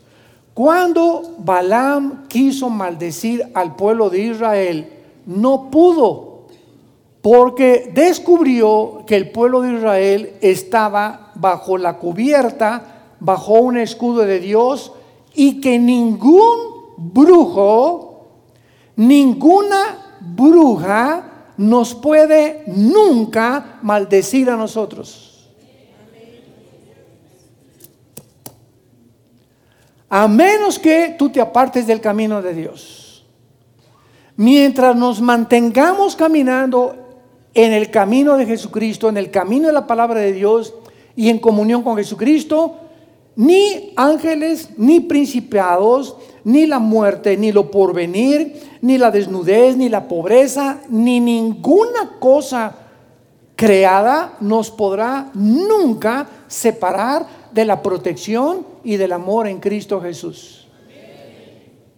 [0.61, 4.93] Cuando Balaam quiso maldecir al pueblo de Israel,
[5.25, 6.45] no pudo,
[7.23, 14.39] porque descubrió que el pueblo de Israel estaba bajo la cubierta bajo un escudo de
[14.39, 14.91] Dios
[15.33, 16.59] y que ningún
[16.95, 18.27] brujo,
[18.97, 25.30] ninguna bruja nos puede nunca maldecir a nosotros.
[30.13, 33.25] A menos que tú te apartes del camino de Dios.
[34.35, 36.97] Mientras nos mantengamos caminando
[37.53, 40.73] en el camino de Jesucristo, en el camino de la palabra de Dios
[41.15, 42.75] y en comunión con Jesucristo,
[43.37, 50.09] ni ángeles, ni principados, ni la muerte, ni lo porvenir, ni la desnudez, ni la
[50.09, 52.75] pobreza, ni ninguna cosa
[53.55, 60.67] creada nos podrá nunca separar de la protección y del amor en Cristo Jesús.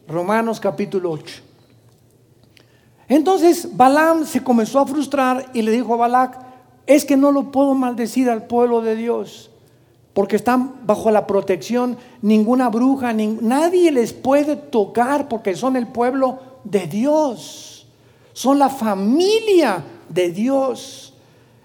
[0.07, 1.41] Romanos capítulo 8.
[3.07, 6.39] Entonces Balaam se comenzó a frustrar y le dijo a Balac,
[6.85, 9.49] es que no lo puedo maldecir al pueblo de Dios
[10.13, 16.39] porque están bajo la protección, ninguna bruja, nadie les puede tocar porque son el pueblo
[16.63, 17.87] de Dios,
[18.31, 21.15] son la familia de Dios.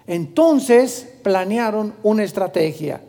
[0.07, 3.01] Entonces planearon una estrategia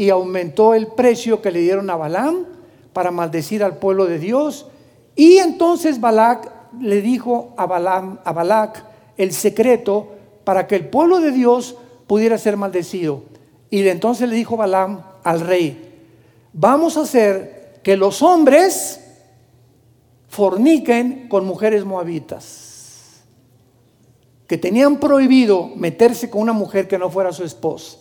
[0.00, 2.46] y aumentó el precio que le dieron a Balaam
[2.94, 4.66] para maldecir al pueblo de Dios.
[5.14, 8.82] Y entonces Balac le dijo a, Balaam, a Balac
[9.18, 10.08] el secreto
[10.42, 13.24] para que el pueblo de Dios pudiera ser maldecido.
[13.68, 15.92] Y entonces le dijo Balaam al rey,
[16.54, 19.02] vamos a hacer que los hombres
[20.28, 23.20] forniquen con mujeres moabitas,
[24.46, 27.98] que tenían prohibido meterse con una mujer que no fuera su esposa.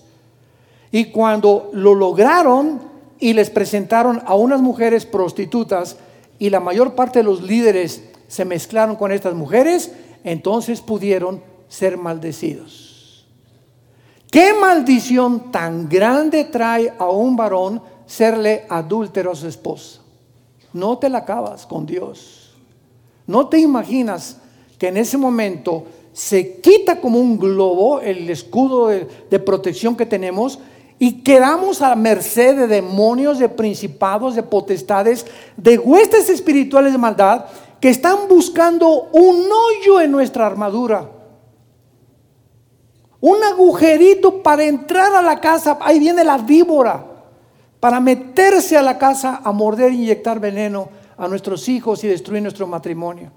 [0.91, 2.82] Y cuando lo lograron
[3.19, 5.97] y les presentaron a unas mujeres prostitutas
[6.39, 9.91] y la mayor parte de los líderes se mezclaron con estas mujeres,
[10.23, 13.25] entonces pudieron ser maldecidos.
[14.32, 20.02] ¿Qué maldición tan grande trae a un varón serle adúltero a su esposa?
[20.71, 22.52] No te la acabas con Dios.
[23.25, 24.38] No te imaginas
[24.78, 30.06] que en ese momento se quita como un globo el escudo de, de protección que
[30.06, 30.60] tenemos
[31.00, 37.46] y quedamos a merced de demonios, de principados, de potestades, de huestes espirituales de maldad
[37.80, 41.10] que están buscando un hoyo en nuestra armadura.
[43.22, 45.78] Un agujerito para entrar a la casa.
[45.82, 47.06] Ahí viene la víbora.
[47.80, 52.42] Para meterse a la casa a morder e inyectar veneno a nuestros hijos y destruir
[52.42, 53.32] nuestro matrimonio.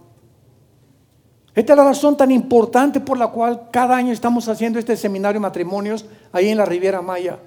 [1.54, 5.38] Esta es la razón tan importante por la cual cada año estamos haciendo este seminario
[5.38, 7.38] de matrimonios ahí en la Riviera Maya.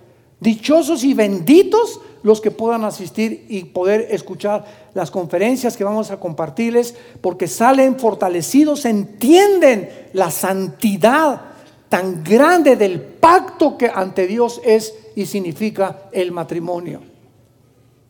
[0.45, 6.19] Dichosos y benditos los que puedan asistir y poder escuchar las conferencias que vamos a
[6.19, 11.41] compartirles, porque salen fortalecidos, entienden la santidad
[11.89, 17.01] tan grande del pacto que ante Dios es y significa el matrimonio.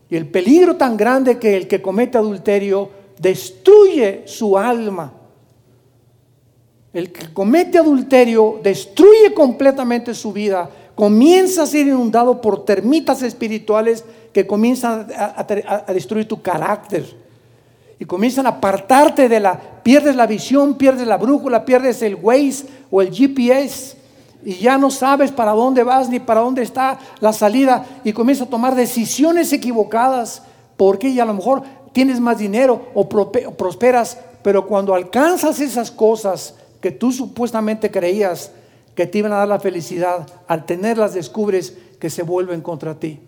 [0.10, 5.14] Y el peligro tan grande que el que comete adulterio destruye su alma.
[6.92, 14.04] El que comete adulterio destruye completamente su vida comienza a ser inundado por termitas espirituales
[14.34, 17.06] que comienzan a, destruir tu carácter.
[18.00, 22.66] Y comienzan a apartarte de la, pierdes la visión, pierdes la brújula, pierdes el Waze
[22.92, 23.98] o el GPS.
[24.44, 27.86] Y ya no sabes para dónde vas ni para dónde está la salida.
[28.04, 30.42] Y comienzas a tomar decisiones equivocadas.
[30.76, 34.18] Porque ya a lo mejor tienes más dinero o prosperas.
[34.44, 38.52] Pero cuando alcanzas esas cosas que tú supuestamente creías,
[38.96, 43.20] que te iban a dar la felicidad, al tenerlas descubres que se vuelven contra ti.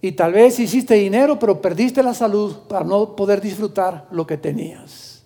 [0.00, 4.36] Y tal vez hiciste dinero, pero perdiste la salud para no poder disfrutar lo que
[4.36, 5.22] tenías.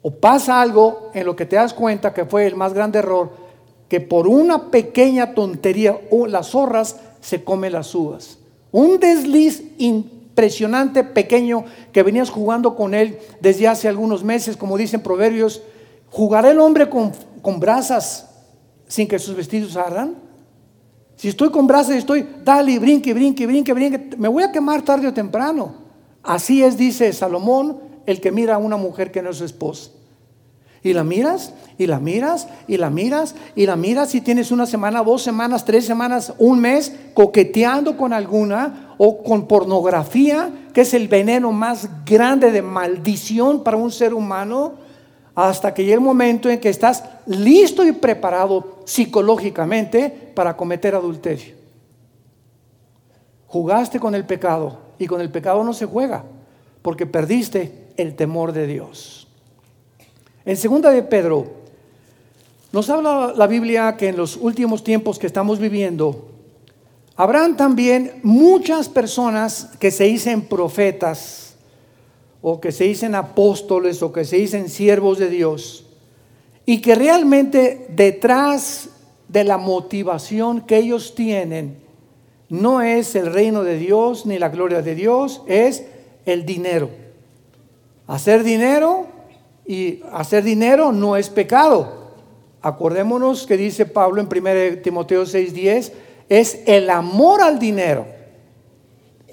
[0.00, 3.30] O pasa algo en lo que te das cuenta que fue el más grande error,
[3.88, 8.38] que por una pequeña tontería las zorras se comen las uvas.
[8.72, 15.02] Un desliz impresionante, pequeño, que venías jugando con él desde hace algunos meses, como dicen
[15.02, 15.62] proverbios,
[16.12, 18.28] ¿Jugará el hombre con, con brasas
[18.86, 20.14] sin que sus vestidos ardan?
[21.16, 25.08] Si estoy con brasas estoy, dale, brinque, brinque, brinque, brinque, me voy a quemar tarde
[25.08, 25.74] o temprano.
[26.22, 29.90] Así es, dice Salomón, el que mira a una mujer que no es su esposa.
[30.82, 34.66] Y la miras, y la miras, y la miras, y la miras, y tienes una
[34.66, 40.92] semana, dos semanas, tres semanas, un mes coqueteando con alguna o con pornografía, que es
[40.92, 44.81] el veneno más grande de maldición para un ser humano
[45.34, 51.54] hasta que llegue el momento en que estás listo y preparado psicológicamente para cometer adulterio.
[53.46, 56.24] Jugaste con el pecado y con el pecado no se juega
[56.82, 59.28] porque perdiste el temor de Dios.
[60.44, 61.46] En segunda de Pedro
[62.72, 66.28] nos habla la Biblia que en los últimos tiempos que estamos viviendo
[67.16, 71.51] habrán también muchas personas que se dicen profetas
[72.42, 75.86] o que se dicen apóstoles o que se dicen siervos de Dios
[76.66, 78.90] y que realmente detrás
[79.28, 81.80] de la motivación que ellos tienen
[82.48, 85.84] no es el reino de Dios ni la gloria de Dios, es
[86.26, 86.90] el dinero.
[88.06, 89.06] Hacer dinero
[89.66, 92.12] y hacer dinero no es pecado.
[92.60, 95.92] Acordémonos que dice Pablo en 1 Timoteo 6:10,
[96.28, 98.04] es el amor al dinero.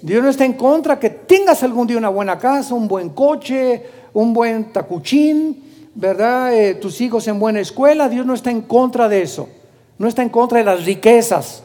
[0.02, 3.84] Dios no está en contra que tengas algún día una buena casa, un buen coche,
[4.14, 6.54] un buen tacuchín, ¿verdad?
[6.54, 8.08] Eh, tus hijos en buena escuela.
[8.08, 9.50] Dios no está en contra de eso.
[9.98, 11.64] No está en contra de las riquezas.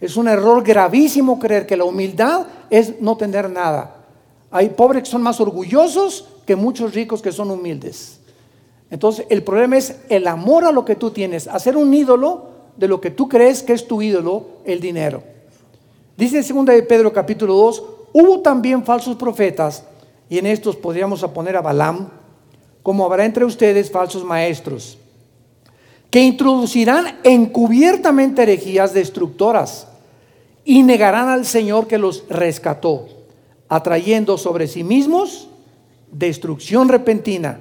[0.00, 3.96] Es un error gravísimo creer que la humildad es no tener nada.
[4.50, 8.18] Hay pobres que son más orgullosos que muchos ricos que son humildes.
[8.90, 12.88] Entonces, el problema es el amor a lo que tú tienes, hacer un ídolo de
[12.88, 15.22] lo que tú crees que es tu ídolo, el dinero.
[16.18, 19.84] Dice en 2 de Pedro capítulo 2, hubo también falsos profetas,
[20.28, 22.08] y en estos podríamos poner a Balaam,
[22.82, 24.98] como habrá entre ustedes falsos maestros,
[26.10, 29.86] que introducirán encubiertamente herejías destructoras
[30.64, 33.06] y negarán al Señor que los rescató,
[33.68, 35.48] atrayendo sobre sí mismos
[36.10, 37.60] destrucción repentina.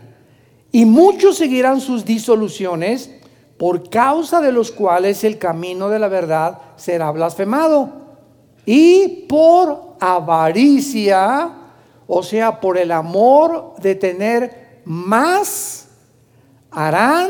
[0.72, 3.12] Y muchos seguirán sus disoluciones,
[3.60, 8.07] por causa de los cuales el camino de la verdad será blasfemado.
[8.70, 11.54] Y por avaricia,
[12.06, 15.88] o sea, por el amor de tener más,
[16.70, 17.30] harán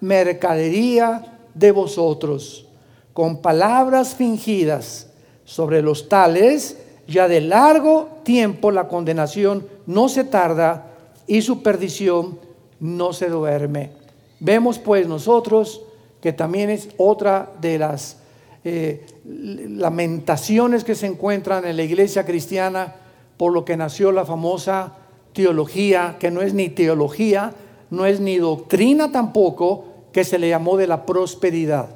[0.00, 2.66] mercadería de vosotros,
[3.12, 5.06] con palabras fingidas
[5.44, 6.76] sobre los tales,
[7.06, 10.88] ya de largo tiempo la condenación no se tarda
[11.28, 12.40] y su perdición
[12.80, 13.92] no se duerme.
[14.40, 15.82] Vemos pues nosotros
[16.20, 18.16] que también es otra de las
[18.64, 22.94] eh, lamentaciones que se encuentran en la iglesia cristiana
[23.36, 24.92] por lo que nació la famosa
[25.32, 27.52] teología, que no es ni teología,
[27.90, 31.88] no es ni doctrina tampoco, que se le llamó de la prosperidad.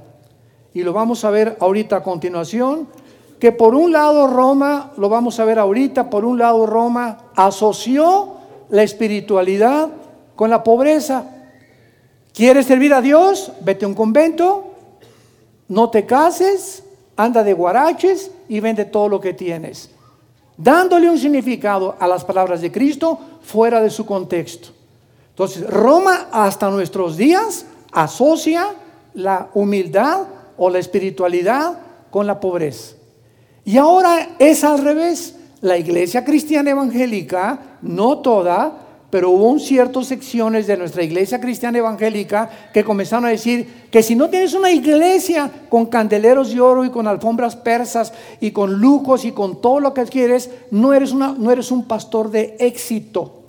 [0.74, 2.88] Y lo vamos a ver ahorita a continuación,
[3.38, 8.34] que por un lado Roma, lo vamos a ver ahorita, por un lado Roma asoció
[8.70, 9.90] la espiritualidad
[10.34, 11.30] con la pobreza.
[12.32, 13.52] ¿Quieres servir a Dios?
[13.60, 14.65] Vete a un convento,
[15.68, 16.82] no te cases,
[17.16, 19.90] anda de guaraches y vende todo lo que tienes.
[20.56, 24.68] Dándole un significado a las palabras de Cristo fuera de su contexto.
[25.30, 28.68] Entonces, Roma hasta nuestros días asocia
[29.14, 30.22] la humildad
[30.56, 31.78] o la espiritualidad
[32.10, 32.94] con la pobreza.
[33.64, 35.34] Y ahora es al revés.
[35.60, 42.50] La iglesia cristiana evangélica, no toda, pero hubo ciertas secciones de nuestra iglesia cristiana evangélica
[42.72, 46.90] que comenzaron a decir que si no tienes una iglesia con candeleros de oro y
[46.90, 51.84] con alfombras persas y con lujos y con todo lo que quieres, no eres, un
[51.84, 53.42] pastor de éxito.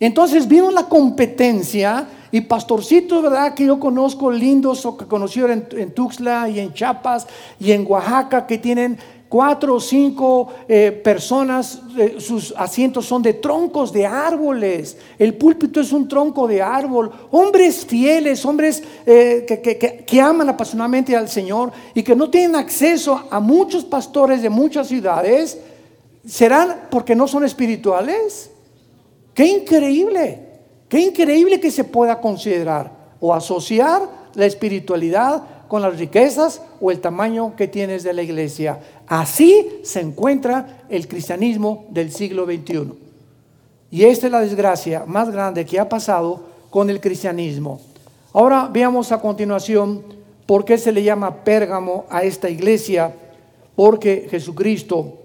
[0.00, 3.54] Entonces vino la competencia y pastorcitos, ¿verdad?
[3.54, 7.26] Que yo conozco lindos o que conocí en, en Tuxtla y en Chiapas
[7.58, 8.98] y en Oaxaca que tienen
[9.30, 15.80] cuatro o cinco eh, personas, eh, sus asientos son de troncos de árboles, el púlpito
[15.80, 21.70] es un tronco de árbol, hombres fieles, hombres eh, que, que, aman apasionadamente al Señor
[21.94, 25.56] y que no tienen acceso a muchos pastores de muchas ciudades,
[26.26, 28.50] ¿serán porque no son espirituales?
[29.32, 30.40] Qué increíble,
[30.88, 34.02] qué increíble que se pueda considerar o asociar
[34.34, 38.80] la espiritualidad con las riquezas o el tamaño que tienes de la iglesia.
[39.06, 42.92] Así se encuentra el cristianismo del siglo XXI.
[43.92, 47.80] Y esta es la desgracia más grande que ha pasado con el cristianismo.
[48.32, 50.02] Ahora veamos a continuación
[50.44, 53.14] por qué se le llama Pérgamo a esta iglesia.
[53.76, 55.18] Porque Jesucristo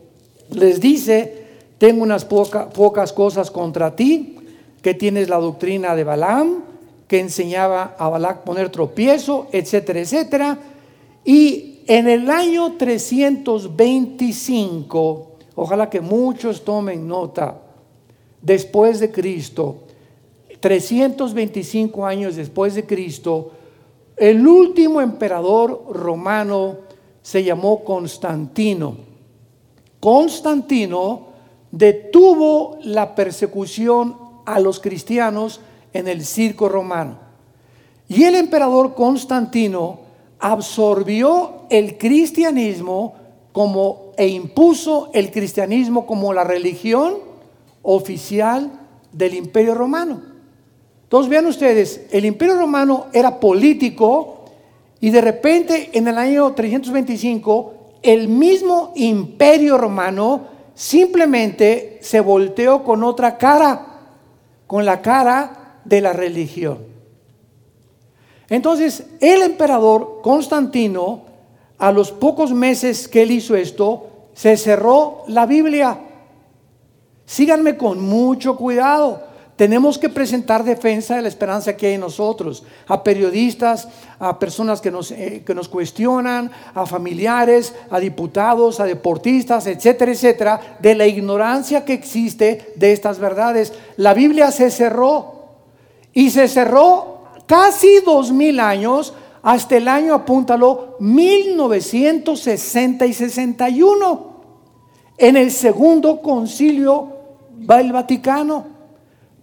[0.51, 1.43] les dice,
[1.79, 4.37] tengo unas pocas cosas contra ti,
[4.83, 6.61] que tienes la doctrina de Balaam,
[7.07, 10.59] que enseñaba a Balac poner tropiezo, etcétera, etcétera.
[11.23, 17.61] Y en el año 325, ojalá que muchos tomen nota,
[18.41, 19.77] después de Cristo,
[20.59, 23.51] 325 años después de Cristo,
[24.17, 26.77] el último emperador romano
[27.21, 28.95] se llamó Constantino.
[29.99, 31.27] Constantino
[31.71, 35.59] detuvo la persecución a los cristianos
[35.95, 37.17] en el circo romano.
[38.09, 39.99] Y el emperador Constantino
[40.39, 43.15] absorbió el cristianismo
[43.53, 47.15] como e impuso el cristianismo como la religión
[47.81, 48.71] oficial
[49.13, 50.21] del imperio romano.
[51.03, 54.43] Entonces vean ustedes, el imperio romano era político
[54.99, 60.41] y de repente en el año 325 el mismo imperio romano
[60.73, 64.01] simplemente se volteó con otra cara,
[64.67, 66.79] con la cara de la religión.
[68.49, 71.21] Entonces, el emperador Constantino,
[71.77, 75.99] a los pocos meses que él hizo esto, se cerró la Biblia.
[77.25, 79.23] Síganme con mucho cuidado.
[79.55, 83.87] Tenemos que presentar defensa de la esperanza que hay en nosotros, a periodistas,
[84.19, 90.11] a personas que nos, eh, que nos cuestionan, a familiares, a diputados, a deportistas, etcétera,
[90.11, 93.71] etcétera, de la ignorancia que existe de estas verdades.
[93.95, 95.34] La Biblia se cerró.
[96.15, 99.13] Y se cerró casi dos mil años
[99.43, 104.35] hasta el año, apúntalo, 1960 y 61,
[105.17, 107.09] en el segundo concilio
[107.51, 108.65] del Vaticano,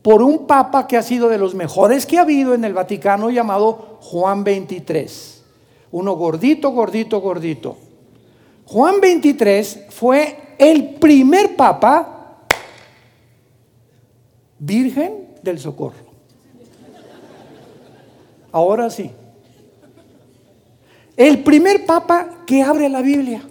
[0.00, 3.30] por un papa que ha sido de los mejores que ha habido en el Vaticano
[3.30, 5.44] llamado Juan 23.
[5.92, 7.76] Uno gordito, gordito, gordito.
[8.64, 12.38] Juan 23 fue el primer papa
[14.58, 16.11] virgen del socorro.
[18.52, 19.10] Ahora sí.
[21.16, 23.42] El primer papa que abre la Biblia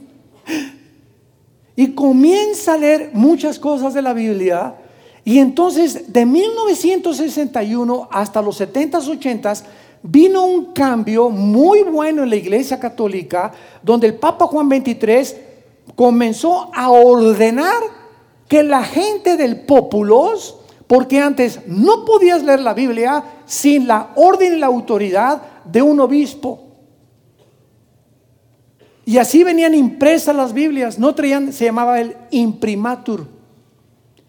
[1.76, 4.76] y comienza a leer muchas cosas de la Biblia.
[5.24, 9.64] Y entonces de 1961 hasta los 70s, 80s
[10.04, 13.52] vino un cambio muy bueno en la Iglesia Católica,
[13.84, 15.52] donde el Papa Juan XXIII
[15.96, 17.82] comenzó a ordenar
[18.48, 20.58] que la gente del populos,
[20.92, 25.98] porque antes no podías leer la Biblia sin la orden y la autoridad de un
[26.02, 26.68] obispo.
[29.06, 33.26] Y así venían impresas las Biblias, no traían, se llamaba el imprimatur.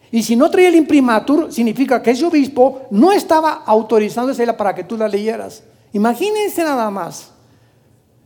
[0.09, 4.85] Y si no traía el imprimatur, significa que ese obispo no estaba autorizándose para que
[4.85, 5.63] tú la leyeras.
[5.91, 7.31] Imagínense nada más.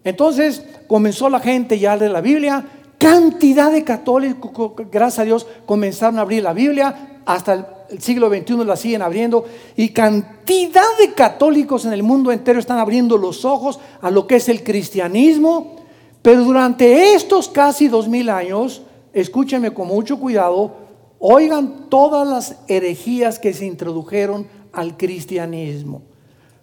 [0.04, 2.64] Entonces comenzó la gente ya a leer la Biblia.
[3.00, 7.22] Cantidad de católicos, gracias a Dios, comenzaron a abrir la Biblia.
[7.26, 9.46] Hasta el siglo XXI la siguen abriendo.
[9.76, 14.38] Y cantidad de católicos en el mundo entero están abriendo los ojos a lo que
[14.38, 15.76] es el cristianismo.
[16.22, 18.82] Pero durante estos casi dos mil años,
[19.14, 20.88] escúchenme con mucho cuidado,
[21.20, 26.04] Oigan todas las herejías que se introdujeron al cristianismo.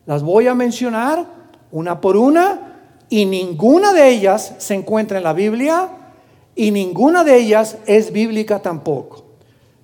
[0.07, 1.27] Las voy a mencionar
[1.72, 5.89] una por una y ninguna de ellas se encuentra en la Biblia
[6.55, 9.25] y ninguna de ellas es bíblica tampoco.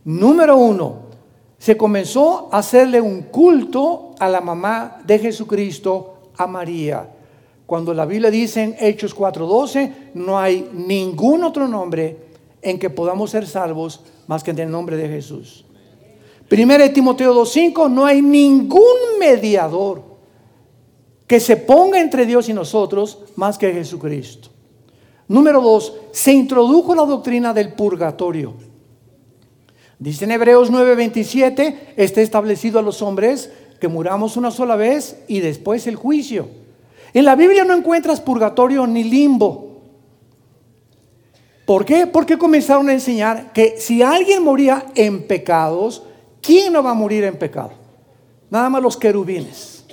[0.04, 1.09] Número uno,
[1.60, 7.06] se comenzó a hacerle un culto a la mamá de Jesucristo, a María.
[7.66, 12.16] Cuando la Biblia dice en Hechos 4:12, no hay ningún otro nombre
[12.62, 15.66] en que podamos ser salvos más que en el nombre de Jesús.
[16.48, 20.02] Primero de Timoteo 2.5, no hay ningún mediador
[21.26, 24.48] que se ponga entre Dios y nosotros más que Jesucristo.
[25.28, 28.69] Número dos, se introdujo la doctrina del purgatorio.
[30.00, 35.40] Dice en Hebreos 9:27, está establecido a los hombres que muramos una sola vez y
[35.40, 36.48] después el juicio.
[37.12, 39.82] En la Biblia no encuentras purgatorio ni limbo.
[41.66, 42.06] ¿Por qué?
[42.06, 46.02] Porque comenzaron a enseñar que si alguien moría en pecados,
[46.40, 47.72] ¿quién no va a morir en pecado?
[48.48, 49.84] Nada más los querubines.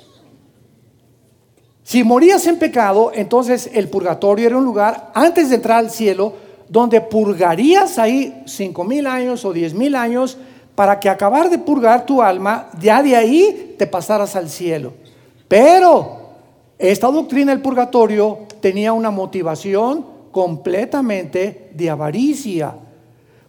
[1.83, 6.46] Si morías en pecado, entonces el purgatorio era un lugar antes de entrar al cielo
[6.69, 10.37] donde purgarías ahí cinco mil años o diez mil años
[10.75, 14.93] para que acabar de purgar tu alma, ya de ahí te pasaras al cielo.
[15.47, 16.27] Pero
[16.77, 22.75] esta doctrina del purgatorio tenía una motivación completamente de avaricia,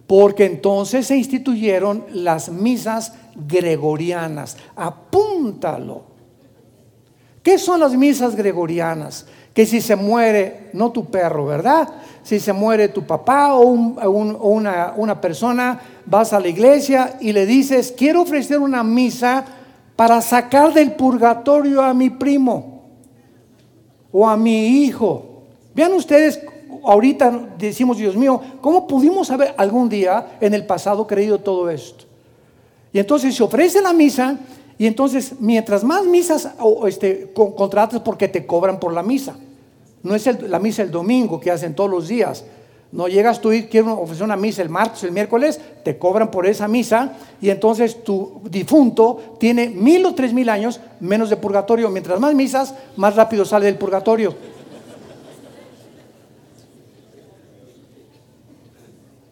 [0.06, 3.12] porque entonces se instituyeron las misas
[3.46, 4.56] gregorianas.
[4.74, 6.17] Apúntalo.
[7.48, 9.24] ¿Qué son las misas gregorianas?
[9.54, 11.88] Que si se muere, no tu perro, ¿verdad?
[12.22, 17.46] Si se muere tu papá o, una, una persona, vas a la iglesia y le
[17.46, 19.46] dices, quiero ofrecer una misa
[19.96, 22.82] para sacar del purgatorio a mi primo
[24.12, 25.44] o a mi hijo.
[25.74, 26.42] Vean ustedes
[26.84, 32.04] ahorita decimos, Dios mío, ¿cómo pudimos haber algún día en el pasado creído todo esto?
[32.92, 34.36] Y entonces se ofrece la misa
[34.78, 39.36] y entonces mientras más misas o, este, contratas porque te cobran por la misa.
[40.04, 42.44] No es la misa el domingo que hacen todos los días.
[42.92, 46.46] No llegas tú y quieres ofrecer una misa el martes, el miércoles, te cobran por
[46.46, 51.90] esa misa y entonces tu difunto tiene mil o tres mil años menos de purgatorio.
[51.90, 54.34] Mientras más misas, más rápido sale del purgatorio.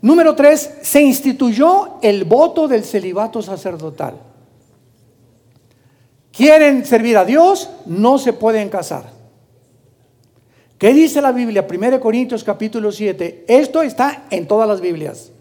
[0.03, 4.26] Número tres, se instituyó el voto del celibato sacerdotal.
[6.37, 9.11] Quieren servir a Dios, no se pueden casar.
[10.76, 11.66] ¿Qué dice la Biblia?
[11.68, 13.47] 1 Corintios capítulo 7.
[13.49, 15.32] Esto está en todas las Biblias.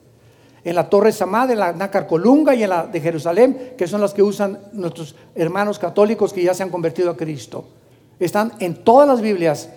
[0.64, 4.00] En la Torre Samad, en la Nácar Colunga y en la de Jerusalén, que son
[4.00, 7.66] las que usan nuestros hermanos católicos que ya se han convertido a Cristo.
[8.18, 9.70] Están en todas las Biblias.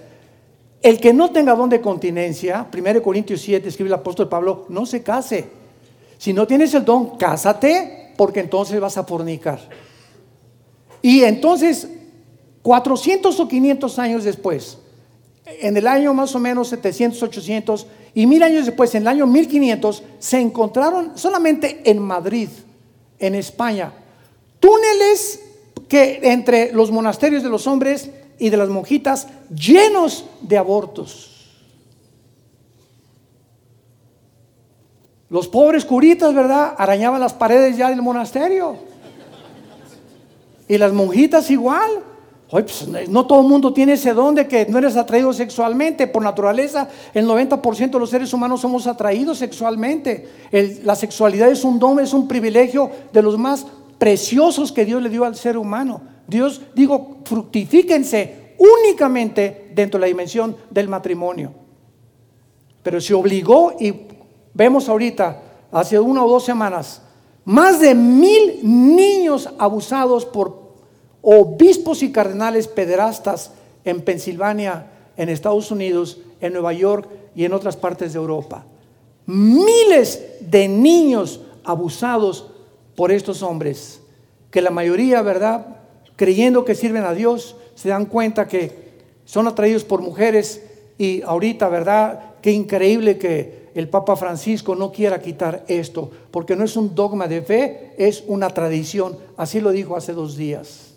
[0.80, 4.86] El que no tenga don de continencia, 1 Corintios 7, escribe el apóstol Pablo, no
[4.86, 5.48] se case.
[6.16, 9.87] Si no tienes el don, cásate, porque entonces vas a fornicar.
[11.02, 11.88] Y entonces,
[12.62, 14.78] 400 o 500 años después,
[15.60, 19.26] en el año más o menos 700, 800, y mil años después, en el año
[19.26, 22.48] 1500, se encontraron solamente en Madrid,
[23.18, 23.92] en España,
[24.60, 25.40] túneles
[25.88, 31.34] que entre los monasterios de los hombres y de las monjitas llenos de abortos.
[35.30, 36.74] Los pobres curitas, ¿verdad?
[36.78, 38.87] Arañaban las paredes ya del monasterio.
[40.68, 41.90] Y las monjitas igual.
[42.50, 46.06] Pues, no todo el mundo tiene ese don de que no eres atraído sexualmente.
[46.06, 50.28] Por naturaleza, el 90% de los seres humanos somos atraídos sexualmente.
[50.82, 53.66] la sexualidad es un don, es un privilegio de los más
[53.98, 56.00] preciosos que Dios le dio al ser humano.
[56.26, 61.52] Dios, digo, fructifíquense únicamente dentro de la dimensión del matrimonio.
[62.82, 63.94] Pero se obligó y
[64.54, 67.02] vemos ahorita, hace una o dos semanas,
[67.48, 70.74] más de mil niños abusados por
[71.22, 73.52] obispos y cardenales pederastas
[73.86, 78.66] en Pensilvania, en Estados Unidos, en Nueva York y en otras partes de Europa.
[79.24, 82.50] Miles de niños abusados
[82.94, 84.02] por estos hombres,
[84.50, 85.78] que la mayoría, ¿verdad?
[86.16, 88.90] Creyendo que sirven a Dios, se dan cuenta que
[89.24, 90.62] son atraídos por mujeres
[90.98, 92.34] y ahorita, ¿verdad?
[92.42, 97.28] Qué increíble que el Papa Francisco no quiera quitar esto, porque no es un dogma
[97.28, 99.16] de fe, es una tradición.
[99.36, 100.94] Así lo dijo hace dos días.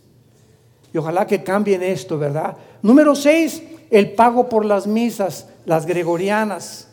[0.91, 2.57] Y ojalá que cambien esto, ¿verdad?
[2.81, 3.61] Número seis,
[3.91, 6.87] el pago por las misas, las gregorianas.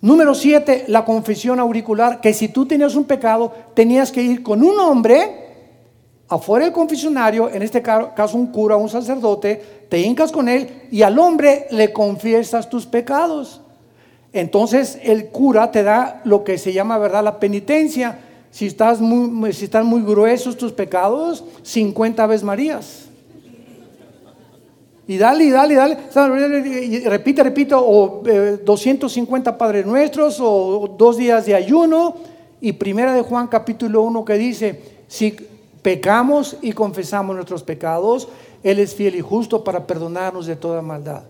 [0.00, 4.62] Número siete, la confesión auricular, que si tú tenías un pecado, tenías que ir con
[4.62, 5.48] un hombre
[6.28, 11.02] afuera del confesionario, en este caso un cura, un sacerdote, te hincas con él y
[11.02, 13.62] al hombre le confiesas tus pecados.
[14.34, 18.18] Entonces el cura te da lo que se llama, ¿verdad?, la penitencia.
[18.50, 23.04] Si, estás muy, si están muy gruesos tus pecados, 50 veces Marías.
[25.06, 27.08] Y dale, y dale, y dale.
[27.08, 28.22] repite, repite, o
[28.64, 32.16] 250 eh, Padres Nuestros, o dos días de ayuno.
[32.60, 35.36] Y primera de Juan capítulo 1 que dice, si
[35.80, 38.26] pecamos y confesamos nuestros pecados,
[38.64, 41.22] Él es fiel y justo para perdonarnos de toda maldad.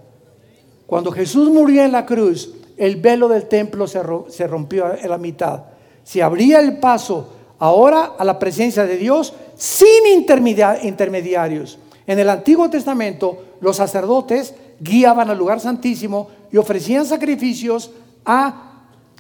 [0.87, 5.65] Cuando Jesús murió en la cruz, el velo del templo se rompió en la mitad.
[6.03, 11.79] Se abría el paso ahora a la presencia de Dios sin intermediarios.
[12.07, 17.93] En el Antiguo Testamento, los sacerdotes guiaban al lugar santísimo y ofrecían sacrificios
[18.25, 18.74] a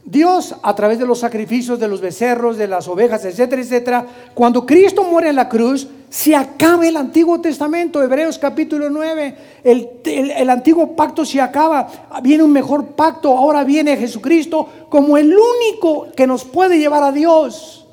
[0.04, 4.06] Dios a través de los sacrificios de los becerros, de las ovejas, etcétera, etcétera.
[4.34, 9.36] Cuando Cristo muere en la cruz, se acaba el Antiguo Testamento, Hebreos capítulo 9.
[9.64, 11.88] El, el, antiguo pacto se acaba,
[12.22, 17.10] viene un mejor pacto, ahora viene Jesucristo como el único que nos puede llevar a
[17.10, 17.86] Dios.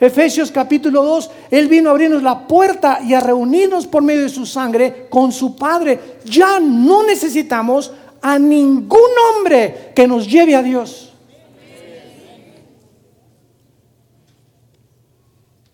[0.00, 4.28] Efesios capítulo 2, Él vino a abrirnos la puerta y a reunirnos por medio de
[4.28, 6.18] su sangre con su Padre.
[6.24, 7.92] Ya no necesitamos
[8.22, 11.07] a ningún hombre que nos lleve a Dios.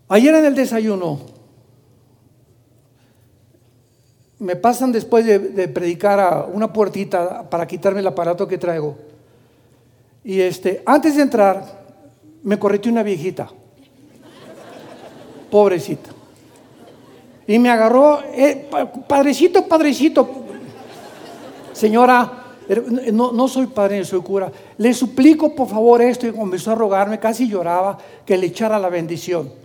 [0.09, 1.19] Ayer en el desayuno,
[4.39, 8.97] me pasan después de, predicar a una puertita para quitarme el aparato que traigo.
[10.23, 11.85] Y este, antes de entrar,
[12.43, 13.49] me corrió una viejita,
[15.51, 16.11] pobrecita.
[17.47, 18.69] Y me agarró, eh,
[19.09, 20.29] padrecito, padrecito,
[21.73, 22.45] señora,
[23.13, 24.51] no, no, soy padre, soy cura.
[24.79, 28.89] Le suplico por favor esto y comenzó a rogarme, casi lloraba, que le echara la
[28.89, 29.64] bendición.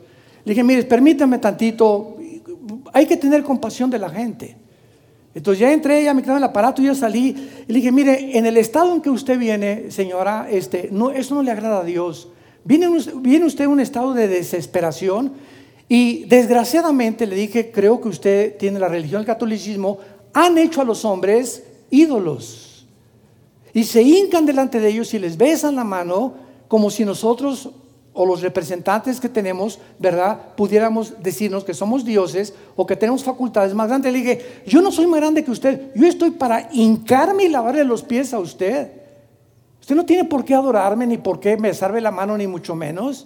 [0.50, 2.18] Le dije, mire, permítame tantito,
[2.92, 4.58] hay que tener compasión de la gente.
[5.36, 7.36] Entonces ya entré, ya me quedaba el aparato, y yo salí
[7.68, 11.36] y le dije, mire, en el estado en que usted viene, señora, este, no, eso
[11.36, 12.30] no le agrada a Dios.
[12.64, 12.88] Viene,
[13.18, 15.34] viene usted en un estado de desesperación
[15.88, 20.00] y desgraciadamente le dije, creo que usted tiene la religión, el catolicismo,
[20.34, 22.88] han hecho a los hombres ídolos.
[23.72, 26.34] Y se hincan delante de ellos y les besan la mano
[26.68, 27.70] como si nosotros
[28.20, 30.38] o los representantes que tenemos, ¿verdad?
[30.58, 34.12] Pudiéramos decirnos que somos dioses o que tenemos facultades más grandes.
[34.12, 37.86] Le dije, yo no soy más grande que usted, yo estoy para hincarme y lavarle
[37.86, 38.92] los pies a usted.
[39.80, 42.76] Usted no tiene por qué adorarme, ni por qué me salve la mano, ni mucho
[42.76, 43.26] menos.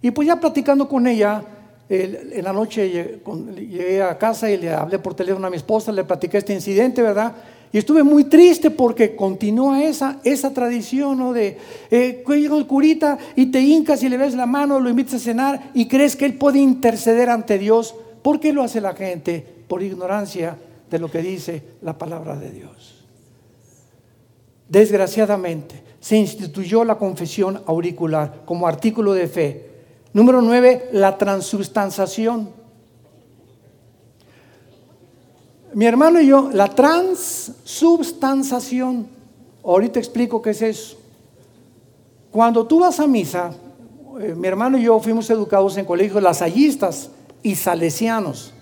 [0.00, 1.44] Y pues ya platicando con ella,
[1.90, 6.04] en la noche llegué a casa y le hablé por teléfono a mi esposa, le
[6.04, 7.34] platiqué este incidente, ¿verdad?
[7.72, 11.32] Y estuve muy triste porque continúa esa, esa tradición ¿no?
[11.32, 11.56] de
[11.90, 15.70] eh, el curita y te hincas y le ves la mano, lo invitas a cenar
[15.72, 17.94] y crees que él puede interceder ante Dios.
[18.20, 19.44] ¿Por qué lo hace la gente?
[19.68, 20.58] Por ignorancia
[20.90, 23.06] de lo que dice la palabra de Dios.
[24.68, 29.70] Desgraciadamente, se instituyó la confesión auricular como artículo de fe.
[30.12, 32.50] Número nueve, la transubstanciación.
[35.74, 39.06] Mi hermano y yo, la transubstanciación,
[39.64, 40.98] ahorita explico qué es eso.
[42.30, 43.52] Cuando tú vas a misa,
[44.20, 47.08] eh, mi hermano y yo fuimos educados en colegios lasallistas
[47.42, 48.52] y salesianos.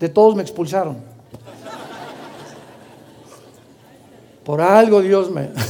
[0.00, 0.96] De todos me expulsaron.
[4.44, 5.50] Por algo Dios me...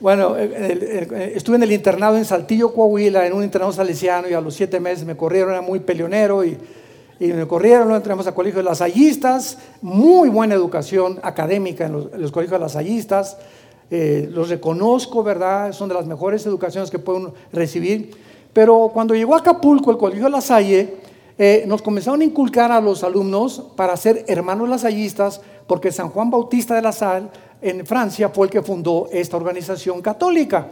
[0.00, 4.54] bueno, estuve en el internado en Saltillo, Coahuila, en un internado salesiano y a los
[4.54, 6.58] siete meses me corrieron, era muy peleonero y
[7.20, 12.30] y me corrieron, lo entramos a colegio de lasallistas, muy buena educación académica en los,
[12.30, 13.36] colegios de lasallistas,
[13.90, 15.72] eh, los reconozco, ¿verdad?
[15.72, 18.10] Son de las mejores educaciones que pueden recibir.
[18.52, 20.96] Pero cuando llegó a Acapulco, el colegio de La Salle,
[21.38, 26.30] eh, nos comenzaron a inculcar a los alumnos para ser hermanos lasallistas, porque San Juan
[26.30, 27.28] Bautista de la Salle
[27.60, 30.66] en Francia fue el que fundó esta organización católica.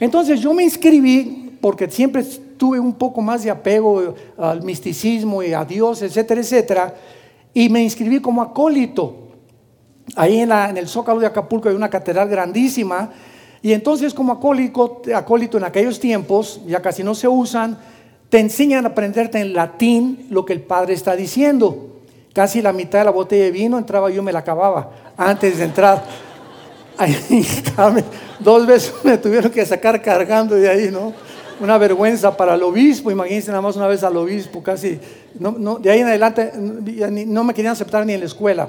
[0.00, 2.22] Entonces yo me inscribí porque siempre
[2.56, 6.94] tuve un poco más de apego al misticismo y a Dios, etcétera, etcétera,
[7.52, 9.32] y me inscribí como acólito.
[10.14, 13.10] Ahí en, el Zócalo de Acapulco hay una catedral grandísima,
[13.62, 17.76] y entonces como acólito, acólito en aquellos tiempos, ya casi no se usan,
[18.28, 21.96] te enseñan a aprenderte en latín lo que el Padre está diciendo.
[22.32, 25.64] Casi la mitad de la botella de vino entraba yo me la acababa antes de
[25.64, 26.04] entrar.
[28.38, 31.12] dos veces me tuvieron que sacar cargando de ahí, ¿no?
[31.58, 34.98] Una vergüenza para el obispo, imagínense nada más una vez al obispo, casi,
[35.38, 38.68] no, de ahí en adelante no me querían aceptar ni en la escuela.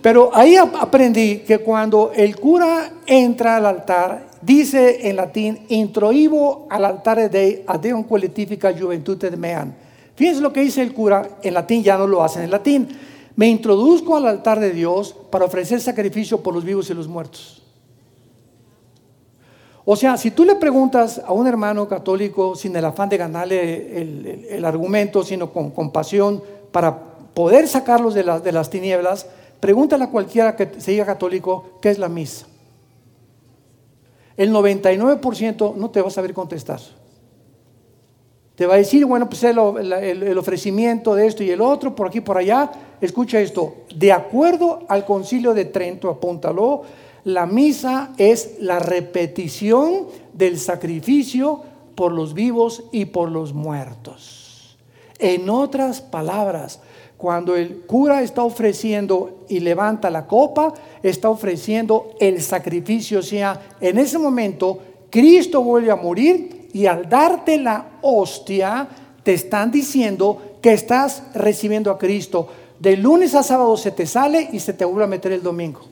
[0.00, 6.84] Pero ahí aprendí que cuando el cura entra al altar, dice en latín, introibo al
[6.84, 9.74] altar de adeum qualifica de mean.
[10.16, 12.88] Fíjense lo que dice el cura en latín, ya no lo hacen en latín.
[13.36, 17.61] Me introduzco al altar de Dios para ofrecer sacrificio por los vivos y los muertos.
[19.84, 24.00] O sea, si tú le preguntas a un hermano católico sin el afán de ganarle
[24.50, 26.96] el, argumento, sino con compasión para
[27.34, 29.26] poder sacarlos de, las tinieblas,
[29.58, 32.46] pregúntale a cualquiera que se diga católico qué es la misa.
[34.36, 36.80] El 99% no te va a saber contestar.
[38.54, 42.06] Te va a decir, bueno, pues el, el, ofrecimiento de esto y el otro, por
[42.06, 42.70] aquí, por allá.
[43.00, 46.82] Escucha esto, de acuerdo al concilio de Trento, apúntalo,
[47.24, 51.62] la misa es la repetición del sacrificio
[51.94, 54.76] por los vivos y por los muertos.
[55.18, 56.80] En otras palabras,
[57.16, 63.20] cuando el cura está ofreciendo y levanta la copa, está ofreciendo el sacrificio.
[63.20, 68.88] O sea, en ese momento Cristo vuelve a morir y al darte la hostia,
[69.22, 72.48] te están diciendo que estás recibiendo a Cristo.
[72.80, 75.91] De lunes a sábado se te sale y se te vuelve a meter el domingo.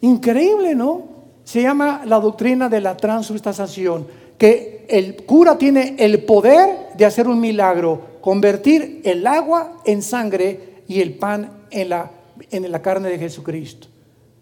[0.00, 1.02] Increíble, ¿no?
[1.44, 7.26] Se llama la doctrina de la transubstanciación, que el cura tiene el poder de hacer
[7.26, 12.10] un milagro, convertir el agua en sangre y el pan en la,
[12.50, 13.88] en la carne de Jesucristo.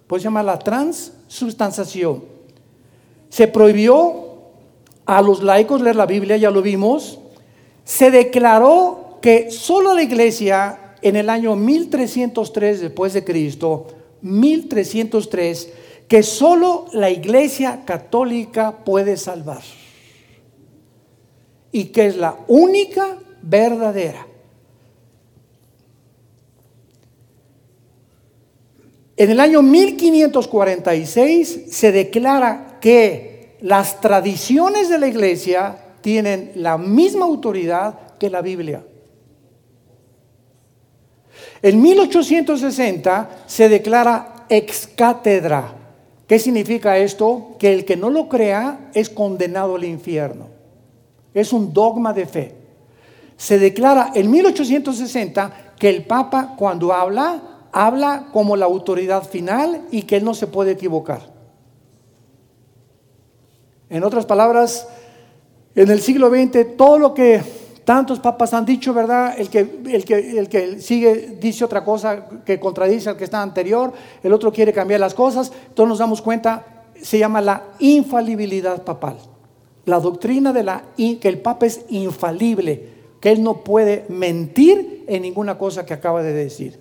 [0.06, 2.24] Pues se llama la transubstanciación.
[3.28, 4.26] Se prohibió
[5.06, 7.18] a los laicos leer la Biblia, ya lo vimos.
[7.84, 13.86] Se declaró que solo la iglesia en el año 1303 después de Cristo,
[14.26, 15.68] 1303,
[16.08, 19.62] que solo la iglesia católica puede salvar.
[21.72, 24.26] Y que es la única verdadera.
[29.16, 37.24] En el año 1546 se declara que las tradiciones de la iglesia tienen la misma
[37.24, 38.84] autoridad que la Biblia.
[41.62, 45.72] En 1860 se declara ex cátedra.
[46.26, 47.56] ¿Qué significa esto?
[47.58, 50.48] Que el que no lo crea es condenado al infierno.
[51.34, 52.54] Es un dogma de fe.
[53.36, 60.02] Se declara en 1860 que el Papa cuando habla habla como la autoridad final y
[60.02, 61.20] que él no se puede equivocar.
[63.90, 64.88] En otras palabras,
[65.74, 67.42] en el siglo XX, todo lo que
[67.86, 69.38] tantos papas han dicho, ¿verdad?
[69.38, 73.40] El que, el que, el que sigue dice otra cosa que contradice al que está
[73.40, 73.92] anterior,
[74.24, 79.18] el otro quiere cambiar las cosas, todos nos damos cuenta, se llama la infalibilidad papal.
[79.84, 82.88] La doctrina de la que el papa es infalible,
[83.20, 86.80] que él no puede mentir en ninguna cosa que acaba de decir.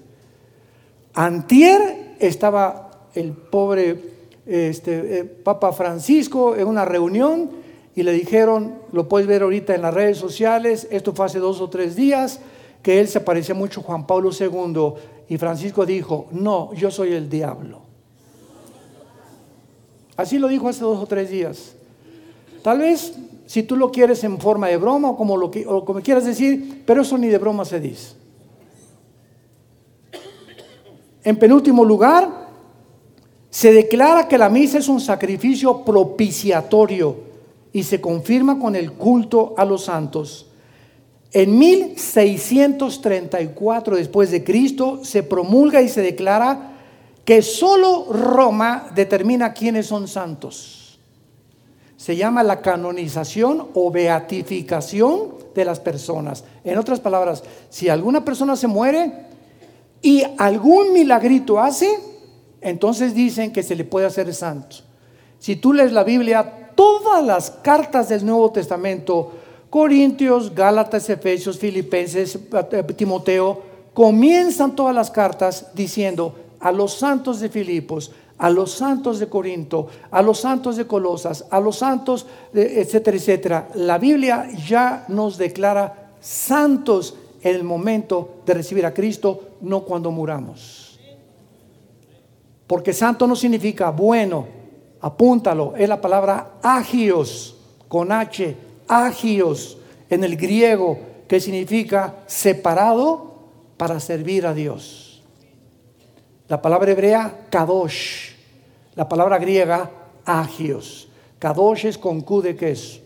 [1.13, 3.99] Antier estaba el pobre
[4.47, 7.63] este, eh, Papa Francisco en una reunión
[7.95, 11.61] y le dijeron, lo puedes ver ahorita en las redes sociales, esto fue hace dos
[11.61, 12.41] o tres días,
[12.83, 14.93] que él se parecía mucho a Juan Pablo II
[15.29, 17.81] y Francisco dijo, no, yo soy el diablo.
[20.17, 21.73] Así lo dijo hace dos o tres días.
[22.61, 23.13] Tal vez
[23.45, 26.25] si tú lo quieres en forma de broma o como, lo que, o como quieras
[26.25, 28.13] decir, pero eso ni de broma se dice.
[31.23, 32.45] En penúltimo lugar,
[33.49, 37.34] se declara que la misa es un sacrificio propiciatorio
[37.75, 40.45] y se confirma con el culto a los santos.
[41.33, 46.71] En 1634 después de Cristo se promulga y se declara
[47.25, 51.01] que solo Roma determina quiénes son santos.
[51.97, 56.45] Se llama la canonización o beatificación de las personas.
[56.63, 59.25] En otras palabras, si alguna persona se muere,
[60.01, 61.89] y algún milagrito hace,
[62.61, 64.77] entonces dicen que se le puede hacer santo.
[65.39, 69.31] Si tú lees la Biblia, todas las cartas del Nuevo Testamento,
[69.69, 72.37] Corintios, Gálatas, Efesios, Filipenses,
[72.71, 73.61] eh, Timoteo,
[73.93, 79.87] comienzan todas las cartas diciendo a los santos de Filipos, a los santos de Corinto,
[80.11, 83.69] a los santos de Colosas, a los santos, de, etcétera, etcétera.
[83.75, 90.11] La Biblia ya nos declara santos en el momento de recibir a Cristo, no cuando
[90.11, 90.99] muramos.
[92.67, 94.47] Porque santo no significa bueno,
[95.05, 97.55] apúntalo, es la palabra agios,
[97.87, 99.77] con H, agios,
[100.09, 100.97] en el griego,
[101.27, 103.35] que significa separado
[103.77, 105.21] para servir a Dios.
[106.47, 108.31] La palabra hebrea, kadosh,
[108.95, 109.91] la palabra griega,
[110.25, 111.07] agios.
[111.37, 112.99] Kadosh es con Q de queso.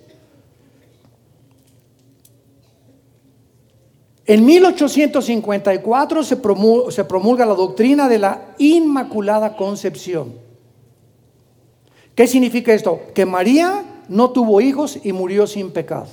[4.26, 10.49] En 1854 se promulga, se promulga, la doctrina de la Inmaculada Concepción.
[12.20, 13.00] ¿Qué significa esto?
[13.14, 16.08] Que María no tuvo hijos y murió sin pecado.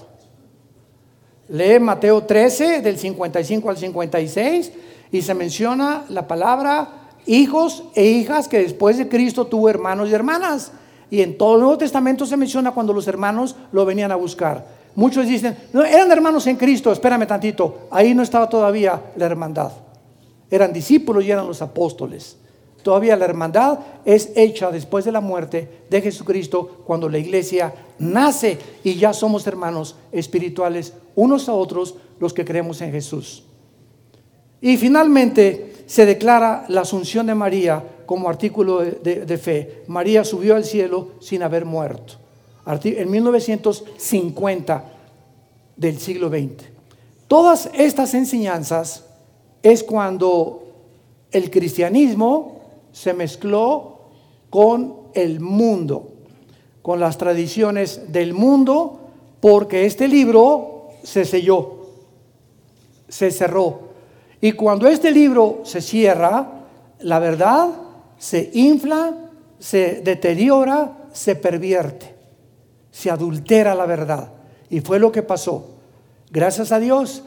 [1.48, 4.72] Lee Mateo 13 del 55 al 56
[5.10, 10.14] y se menciona la palabra hijos e hijas que después de Cristo tuvo hermanos y
[10.14, 10.70] hermanas.
[11.10, 14.64] Y en todo el Nuevo Testamento se menciona cuando los hermanos lo venían a buscar.
[14.94, 19.72] Muchos dicen, no, eran hermanos en Cristo, espérame tantito, ahí no estaba todavía la hermandad.
[20.52, 22.36] Eran discípulos y eran los apóstoles.
[22.86, 28.58] Todavía la hermandad es hecha después de la muerte de Jesucristo cuando la iglesia nace
[28.84, 33.42] y ya somos hermanos espirituales unos a otros los que creemos en Jesús.
[34.60, 39.82] Y finalmente se declara la asunción de María como artículo de, fe.
[39.88, 42.14] María subió al cielo sin haber muerto.
[42.84, 44.84] En 1950
[45.74, 46.66] del siglo XX.
[47.26, 49.06] Todas estas enseñanzas
[49.60, 50.62] es cuando
[51.32, 52.55] el cristianismo
[52.96, 53.98] se mezcló
[54.48, 56.14] con el mundo,
[56.80, 61.88] con las tradiciones del mundo, porque este libro se selló,
[63.06, 63.80] se cerró.
[64.40, 66.64] Y cuando este libro se cierra,
[67.00, 67.68] la verdad
[68.16, 69.14] se infla,
[69.58, 72.14] se deteriora, se pervierte,
[72.90, 74.32] se adultera la verdad.
[74.70, 75.66] Y fue lo que pasó.
[76.30, 77.24] Gracias a Dios,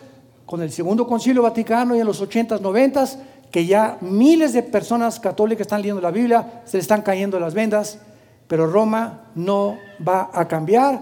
[0.48, 3.20] con el Segundo Concilio Vaticano y en los 80s, 90s,
[3.52, 8.00] que ya miles de personas católicas están leyendo la Biblia, se están cayendo las vendas,
[8.48, 11.00] pero Roma no va a cambiar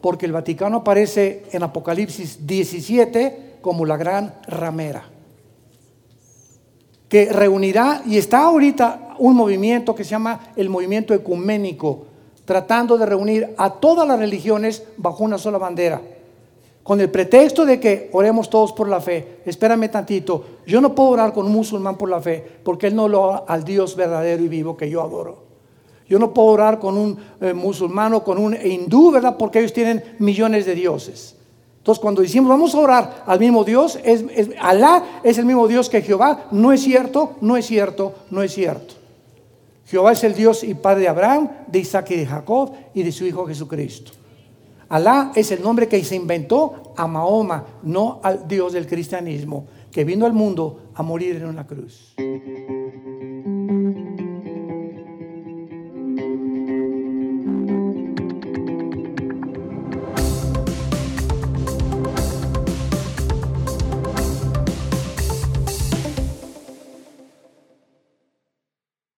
[0.00, 5.04] porque el Vaticano aparece en Apocalipsis 17 como la gran ramera,
[7.08, 12.06] que reunirá, y está ahorita un movimiento que se llama el movimiento ecuménico,
[12.44, 16.00] tratando de reunir a todas las religiones bajo una sola bandera
[16.82, 19.40] con el pretexto de que oremos todos por la fe.
[19.44, 23.08] Espérame tantito, yo no puedo orar con un musulmán por la fe porque él no
[23.08, 25.50] lo al Dios verdadero y vivo que yo adoro.
[26.08, 29.36] Yo no puedo orar con un eh, musulmán o con un hindú, ¿verdad?
[29.38, 31.36] Porque ellos tienen millones de dioses.
[31.78, 34.24] Entonces, cuando decimos vamos a orar al mismo Dios, es,
[34.60, 36.46] Alá es el mismo Dios que Jehová.
[36.50, 38.94] No es cierto, no es cierto, no es cierto.
[39.86, 43.12] Jehová es el Dios y Padre de Abraham, de Isaac y de Jacob y de
[43.12, 44.12] su Hijo Jesucristo.
[44.90, 50.04] Alá es el nombre que se inventó a Mahoma, no al Dios del cristianismo, que
[50.04, 52.16] vino al mundo a morir en una cruz.